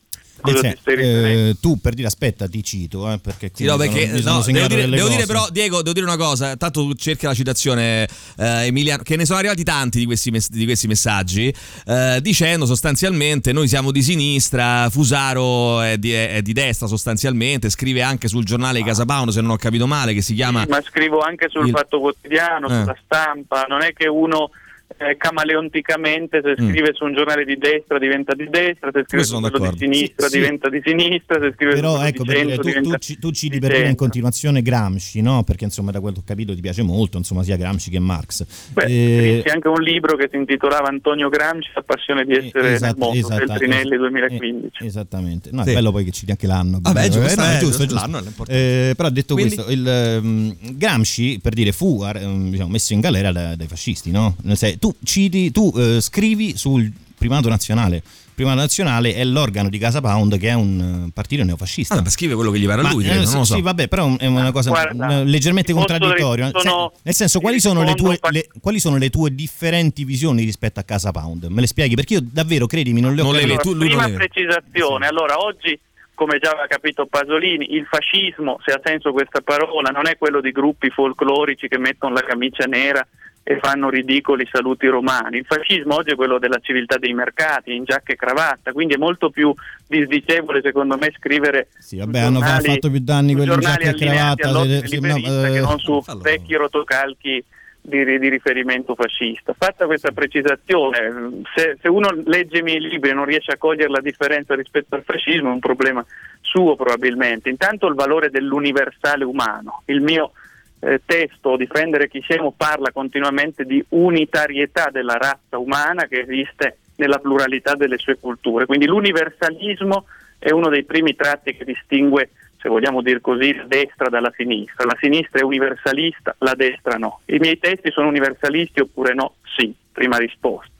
eh, 0.44 1.56
tu 1.60 1.80
per 1.80 1.94
dire 1.94 2.06
aspetta 2.06 2.48
ti 2.48 2.62
cito 2.62 3.10
eh, 3.10 3.18
perché, 3.18 3.50
sì, 3.52 3.64
no, 3.64 3.76
perché 3.76 4.20
sono, 4.22 4.36
no, 4.36 4.44
devo, 4.44 4.66
dire, 4.66 4.88
devo 4.88 5.08
dire, 5.08 5.26
però 5.26 5.48
Diego 5.50 5.78
devo 5.78 5.92
dire 5.92 6.04
una 6.04 6.16
cosa 6.16 6.56
tanto 6.56 6.82
tu 6.82 6.94
cerchi 6.94 7.26
la 7.26 7.34
citazione 7.34 8.08
eh, 8.36 8.66
Emiliano 8.66 9.02
che 9.02 9.16
ne 9.16 9.24
sono 9.24 9.38
arrivati 9.38 9.64
tanti 9.64 9.98
di 9.98 10.06
questi, 10.06 10.30
mes- 10.30 10.50
di 10.50 10.64
questi 10.64 10.86
messaggi 10.86 11.52
eh, 11.86 12.18
dicendo 12.22 12.66
sostanzialmente 12.66 13.52
noi 13.52 13.66
siamo 13.66 13.90
di 13.90 14.02
sinistra 14.02 14.88
Fusaro 14.90 15.80
è 15.80 15.98
di, 15.98 16.12
è 16.12 16.40
di, 16.42 16.52
destra 16.52 16.86
sostanzialmente 16.86 17.68
scrive 17.70 18.02
anche 18.02 18.28
sul 18.28 18.44
giornale 18.44 18.78
di 18.78 18.84
Casa 18.84 19.04
Paolo 19.04 19.30
se 19.30 19.40
non 19.40 19.50
ho 19.50 19.56
capito 19.56 19.86
male 19.86 20.14
che 20.14 20.22
si 20.22 20.34
chiama 20.34 20.62
sì, 20.62 20.68
ma 20.68 20.82
scrivo 20.82 21.20
anche 21.20 21.48
sul 21.48 21.66
il... 21.66 21.72
Fatto 21.72 21.98
Quotidiano 21.98 22.68
sulla 22.68 22.94
eh. 22.94 23.00
stampa 23.04 23.64
non 23.68 23.82
è 23.82 23.92
che 23.92 24.06
uno 24.06 24.50
eh, 24.96 25.16
camaleonticamente 25.16 26.40
se 26.42 26.60
mm. 26.60 26.68
scrive 26.70 26.90
su 26.94 27.04
un 27.04 27.14
giornale 27.14 27.44
di 27.44 27.56
destra 27.56 27.98
diventa 27.98 28.34
di 28.34 28.48
destra, 28.48 28.90
se 28.92 29.04
scrive 29.06 29.24
su 29.24 29.38
quello 29.38 29.70
di 29.70 29.78
sinistra 29.78 30.26
sì, 30.28 30.38
diventa 30.38 30.68
sì. 30.70 30.74
di 30.76 30.82
sinistra, 30.84 31.40
se 31.40 31.52
scrive 31.54 31.74
Però 31.74 31.96
su 31.96 32.04
ecco, 32.04 32.22
di 32.24 32.30
centro, 32.30 32.62
tu, 32.62 32.70
tu, 32.70 32.90
tu, 32.96 33.14
tu 33.18 33.30
citi 33.30 33.58
per 33.58 33.72
dire 33.72 33.88
in 33.88 33.96
continuazione 33.96 34.62
Gramsci, 34.62 35.20
no? 35.20 35.44
Perché 35.44 35.64
insomma 35.64 35.90
da 35.90 36.00
quello 36.00 36.14
che 36.14 36.20
ho 36.22 36.24
capito 36.26 36.54
ti 36.54 36.60
piace 36.60 36.82
molto, 36.82 37.18
insomma 37.18 37.42
sia 37.42 37.56
Gramsci 37.56 37.90
che 37.90 37.98
Marx. 37.98 38.44
Beh, 38.72 38.84
eh, 38.84 39.42
c'è 39.44 39.52
anche 39.52 39.68
un 39.68 39.82
libro 39.82 40.16
che 40.16 40.28
si 40.30 40.36
intitolava 40.36 40.88
Antonio 40.88 41.28
Gramsci, 41.28 41.70
la 41.74 41.82
passione 41.82 42.24
di 42.24 42.32
essere 42.32 42.72
esatto, 42.72 42.86
nel 42.86 42.96
mondo, 42.98 43.18
esatto, 43.18 43.46
Feltrinelli 43.46 43.96
2015. 43.96 44.82
Eh, 44.82 44.86
esattamente, 44.86 45.50
no, 45.52 45.64
sì. 45.64 45.70
è 45.70 45.74
bello 45.74 45.92
poi 45.92 46.04
che 46.04 46.12
citi 46.12 46.30
anche 46.30 46.46
l'anno. 46.46 46.78
Vabbè, 46.80 47.08
giusto, 47.08 47.42
eh, 47.42 47.54
eh, 47.54 47.58
giusto, 47.58 47.86
giusto. 47.86 47.94
L'anno 47.94 48.22
eh, 48.46 48.94
però 48.96 49.10
detto 49.10 49.34
Quindi? 49.34 49.54
questo, 49.54 49.70
il, 49.70 50.20
um, 50.22 50.56
Gramsci 50.76 51.40
per 51.42 51.52
dire 51.52 51.72
fu 51.72 52.02
um, 52.02 52.50
diciamo, 52.50 52.70
messo 52.70 52.94
in 52.94 53.00
galera 53.00 53.32
dai, 53.32 53.56
dai 53.56 53.66
fascisti, 53.66 54.10
no? 54.10 54.34
Senso, 54.54 54.77
tu 54.78 54.94
citi, 55.04 55.50
tu 55.50 55.70
uh, 55.74 56.00
scrivi 56.00 56.56
sul 56.56 56.90
primato 57.16 57.48
nazionale 57.48 58.02
primato 58.38 58.58
nazionale 58.58 59.14
è 59.14 59.24
l'organo 59.24 59.68
di 59.68 59.78
Casa 59.78 60.00
Pound 60.00 60.38
che 60.38 60.50
è 60.50 60.52
un 60.52 61.06
eh, 61.08 61.10
partito 61.12 61.42
neofascista. 61.42 61.96
Ah, 61.96 62.02
ma 62.02 62.08
scrive 62.08 62.36
quello 62.36 62.52
che 62.52 62.60
gli 62.60 62.66
pare 62.66 62.82
a 62.82 62.92
lui, 62.92 63.02
credo, 63.02 63.22
eh, 63.22 63.24
non 63.24 63.38
lo 63.38 63.44
so. 63.44 63.56
Sì, 63.56 63.60
vabbè, 63.60 63.88
però 63.88 64.16
è 64.16 64.26
una 64.26 64.52
cosa 64.52 64.70
Guarda, 64.70 65.24
leggermente 65.24 65.72
contraddittoria. 65.72 66.52
Sono, 66.54 66.92
nel 67.02 67.14
senso, 67.14 67.40
quali 67.40 67.58
sono, 67.58 67.82
tue, 67.94 68.16
le, 68.30 68.46
quali 68.60 68.78
sono, 68.78 68.96
le 68.96 69.10
tue, 69.10 69.34
differenti 69.34 70.04
visioni 70.04 70.44
rispetto 70.44 70.78
a 70.78 70.84
Casa 70.84 71.10
Pound? 71.10 71.46
Me 71.46 71.62
le 71.62 71.66
spieghi? 71.66 71.96
Perché 71.96 72.14
io 72.14 72.20
davvero, 72.22 72.66
credimi, 72.66 73.00
non 73.00 73.16
le 73.16 73.22
ho 73.22 73.32
non 73.32 73.42
allora, 73.42 73.60
tu, 73.60 73.76
Prima 73.76 74.08
precisazione, 74.08 75.06
sì. 75.06 75.10
allora 75.10 75.38
oggi 75.40 75.80
come 76.14 76.38
già 76.38 76.50
aveva 76.50 76.66
capito 76.66 77.06
Pasolini, 77.06 77.74
il 77.74 77.86
fascismo, 77.88 78.58
se 78.64 78.72
ha 78.72 78.80
senso 78.82 79.12
questa 79.12 79.40
parola, 79.40 79.90
non 79.90 80.08
è 80.08 80.16
quello 80.16 80.40
di 80.40 80.50
gruppi 80.50 80.90
folclorici 80.90 81.68
che 81.68 81.78
mettono 81.78 82.14
la 82.14 82.22
camicia 82.22 82.64
nera 82.66 83.06
e 83.50 83.58
fanno 83.62 83.88
ridicoli 83.88 84.46
saluti 84.52 84.86
romani. 84.88 85.38
Il 85.38 85.46
fascismo 85.46 85.94
oggi 85.94 86.10
è 86.10 86.16
quello 86.16 86.38
della 86.38 86.58
civiltà 86.60 86.98
dei 86.98 87.14
mercati, 87.14 87.74
in 87.74 87.84
giacca 87.84 88.12
e 88.12 88.16
cravatta, 88.16 88.72
quindi 88.72 88.92
è 88.92 88.98
molto 88.98 89.30
più 89.30 89.54
disdicevole 89.86 90.60
secondo 90.62 90.98
me 90.98 91.10
scrivere 91.16 91.68
Sì, 91.78 91.96
vabbè, 91.96 92.18
hanno 92.18 92.40
giornali, 92.40 92.68
fatto 92.68 92.90
più 92.90 93.00
danni 93.00 93.34
quelli 93.34 93.54
in 93.54 93.60
giacca 93.60 93.88
e 93.88 93.94
cravatta 93.94 94.52
se, 94.52 94.86
se, 94.86 95.00
no, 95.00 95.16
eh, 95.16 95.50
che 95.50 95.60
non 95.60 95.78
su 95.78 96.02
allora. 96.04 96.30
vecchi 96.30 96.54
rotocalchi 96.56 97.42
di, 97.80 98.18
di, 98.18 98.28
riferimento 98.28 98.94
fascista. 98.94 99.54
Fatta 99.56 99.86
questa 99.86 100.10
precisazione, 100.10 101.40
se, 101.54 101.78
se, 101.80 101.88
uno 101.88 102.10
legge 102.26 102.58
i 102.58 102.62
miei 102.62 102.80
libri 102.80 103.08
e 103.08 103.14
non 103.14 103.24
riesce 103.24 103.52
a 103.52 103.56
cogliere 103.56 103.88
la 103.88 104.02
differenza 104.02 104.54
rispetto 104.54 104.94
al 104.94 105.04
fascismo 105.04 105.48
è 105.48 105.52
un 105.52 105.58
problema 105.58 106.04
suo 106.42 106.76
probabilmente. 106.76 107.48
Intanto 107.48 107.86
il 107.86 107.94
valore 107.94 108.28
dell'universale 108.28 109.24
umano. 109.24 109.84
Il 109.86 110.02
mio 110.02 110.32
eh, 110.80 111.00
testo 111.04 111.56
Difendere 111.56 112.08
chi 112.08 112.22
siamo 112.26 112.52
parla 112.56 112.92
continuamente 112.92 113.64
di 113.64 113.84
unitarietà 113.90 114.90
della 114.90 115.16
razza 115.16 115.58
umana 115.58 116.06
che 116.06 116.20
esiste 116.20 116.78
nella 116.96 117.18
pluralità 117.18 117.74
delle 117.74 117.98
sue 117.98 118.18
culture. 118.18 118.66
Quindi 118.66 118.86
l'universalismo 118.86 120.06
è 120.38 120.50
uno 120.50 120.68
dei 120.68 120.84
primi 120.84 121.14
tratti 121.14 121.56
che 121.56 121.64
distingue, 121.64 122.30
se 122.60 122.68
vogliamo 122.68 123.02
dire 123.02 123.20
così, 123.20 123.54
la 123.54 123.64
destra 123.64 124.08
dalla 124.08 124.32
sinistra. 124.36 124.84
La 124.84 124.96
sinistra 125.00 125.40
è 125.40 125.44
universalista, 125.44 126.34
la 126.38 126.54
destra 126.54 126.96
no. 126.96 127.20
I 127.26 127.38
miei 127.38 127.58
testi 127.58 127.90
sono 127.90 128.08
universalisti 128.08 128.80
oppure 128.80 129.14
no? 129.14 129.34
Sì, 129.56 129.74
prima 129.92 130.16
risposta. 130.16 130.70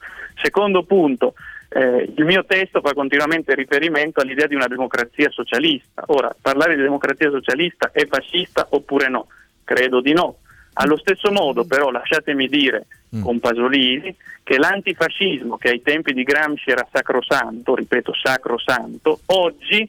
Secondo 0.41 0.83
punto, 0.83 1.33
eh, 1.69 2.11
il 2.15 2.25
mio 2.25 2.45
testo 2.45 2.81
fa 2.81 2.93
continuamente 2.93 3.53
riferimento 3.53 4.21
all'idea 4.21 4.47
di 4.47 4.55
una 4.55 4.67
democrazia 4.67 5.29
socialista. 5.29 6.03
Ora, 6.07 6.33
parlare 6.39 6.75
di 6.75 6.81
democrazia 6.81 7.29
socialista 7.29 7.91
è 7.91 8.05
fascista 8.07 8.67
oppure 8.71 9.09
no? 9.09 9.27
Credo 9.69 10.01
di 10.01 10.13
no. 10.13 10.37
Allo 10.73 10.97
stesso 10.97 11.31
modo, 11.31 11.63
però, 11.63 11.91
lasciatemi 11.91 12.47
dire 12.47 12.87
mm. 13.15 13.21
con 13.21 13.39
Pasolini 13.39 14.15
che 14.41 14.57
l'antifascismo, 14.57 15.57
che 15.57 15.69
ai 15.69 15.83
tempi 15.83 16.11
di 16.11 16.23
Gramsci 16.23 16.71
era 16.71 16.87
sacrosanto, 16.91 17.75
ripeto 17.75 18.11
sacrosanto, 18.15 19.19
oggi 19.27 19.87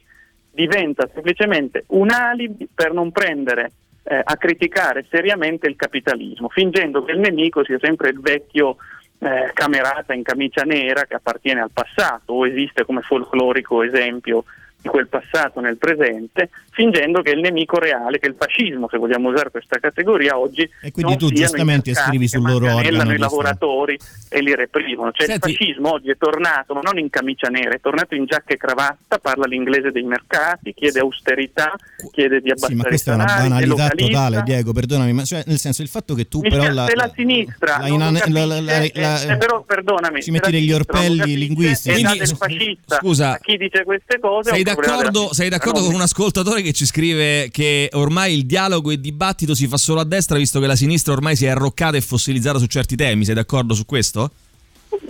diventa 0.51 1.09
semplicemente 1.15 1.85
un 1.89 2.11
alibi 2.11 2.69
per 2.75 2.93
non 2.93 3.11
prendere 3.11 3.73
eh, 4.03 4.21
a 4.23 4.37
criticare 4.37 5.07
seriamente 5.09 5.67
il 5.67 5.77
capitalismo, 5.77 6.51
fingendo 6.51 7.03
che 7.03 7.13
il 7.13 7.21
nemico 7.21 7.65
sia 7.65 7.79
sempre 7.81 8.11
il 8.11 8.21
vecchio 8.21 8.77
eh, 9.21 9.51
camerata 9.55 10.13
in 10.13 10.23
camicia 10.23 10.65
nera 10.65 11.07
che 11.07 11.15
appartiene 11.15 11.63
al 11.63 11.71
passato 11.73 12.35
o 12.35 12.47
esiste 12.47 12.85
come 12.85 13.01
folclorico 13.01 13.83
esempio 13.83 14.45
di 14.81 14.89
quel 14.89 15.09
passato 15.09 15.61
nel 15.61 15.77
presente, 15.77 16.51
fingendo 16.71 17.21
che 17.23 17.31
il 17.31 17.41
nemico 17.41 17.79
reale, 17.79 18.19
che 18.19 18.29
il 18.29 18.35
fascismo, 18.39 18.89
se 18.91 18.97
vogliamo 18.97 19.29
usare 19.29 19.51
questa 19.51 19.79
categoria 19.79 20.39
oggi, 20.39 20.69
e 20.81 20.91
quindi 20.91 21.17
tu 21.17 21.31
giustamente 21.31 21.93
scrivi 21.95 22.29
sul 22.29 22.43
loro 22.43 22.75
organo 22.75 23.13
i 23.13 23.19
lavoratori 23.19 23.99
e 24.29 24.41
li 24.41 24.55
reprimono. 24.55 25.13
Cioè 25.13 25.27
Senti. 25.27 25.51
il 25.51 25.57
fascismo 25.57 25.93
oggi 25.93 26.11
è 26.11 26.17
tornato, 26.17 26.75
ma 26.75 26.81
non 26.83 26.99
in 26.99 27.11
camicia 27.11 27.49
nera, 27.49 27.75
è 27.75 27.81
tornato 27.81 28.15
in 28.15 28.25
giacca 28.25 28.55
e 28.55 28.57
cravatta, 28.57 29.19
parla 29.19 29.45
l'inglese 29.47 29.91
dei 29.91 30.03
mercati, 30.03 30.73
chiede 30.73 31.01
austerità, 31.01 31.75
chiede 32.11 32.41
di 32.41 32.51
abbassare 32.51 32.73
Sì, 32.73 32.79
ma 32.79 32.85
questa 32.85 33.13
è 33.13 33.15
una 33.15 33.25
banalità 33.25 33.89
totale, 33.89 34.43
Diego, 34.45 34.73
perdonami, 34.73 35.13
ma 35.13 35.25
cioè, 35.25 35.43
nel 35.47 35.59
senso 35.59 35.83
il 35.83 35.89
fatto 35.89 36.15
che 36.15 36.29
tu 36.29 36.41
Mi 36.41 36.49
però 36.49 36.71
la, 36.71 36.87
la 36.95 37.13
sinistra 37.15 37.79
la, 37.79 37.89
la, 37.89 38.13
capisce, 38.13 38.31
la, 38.31 38.45
la, 38.45 38.61
la 38.61 39.23
eh, 39.23 39.37
però 39.37 39.63
perdonami, 39.63 40.23
ci 40.23 40.31
metti 40.31 40.51
degli 40.51 40.73
orpelli 40.73 41.37
linguistici. 41.37 42.03
Quindi, 42.03 42.27
fascista, 42.27 42.97
scusa, 42.97 43.33
a 43.33 43.39
chi 43.39 43.57
dice 43.57 43.85
queste 43.85 44.19
cose 44.19 44.51
sei 44.51 44.63
d'accordo, 44.75 45.33
sei 45.33 45.49
d'accordo 45.49 45.83
con 45.83 45.95
un 45.95 46.01
ascoltatore 46.01 46.63
che 46.63 46.73
ci 46.73 46.87
scrive 46.87 47.49
che 47.51 47.89
ormai 47.93 48.35
il 48.35 48.47
dialogo 48.47 48.91
e 48.91 48.95
il 48.95 49.01
dibattito 49.01 49.55
si 49.55 49.67
fa 49.67 49.77
solo 49.77 50.01
a 50.01 50.05
destra 50.05 50.37
visto 50.37 50.61
che 50.61 50.67
la 50.67 50.77
sinistra 50.77 51.13
ormai 51.13 51.37
si 51.37 51.47
è 51.47 51.49
arroccata 51.49 51.97
e 51.97 52.01
fossilizzata 52.01 52.59
su 52.59 52.67
certi 52.67 52.97
temi, 52.97 53.25
sei 53.25 53.35
d'accordo 53.35 53.75
su 53.75 53.85
questo? 53.87 54.31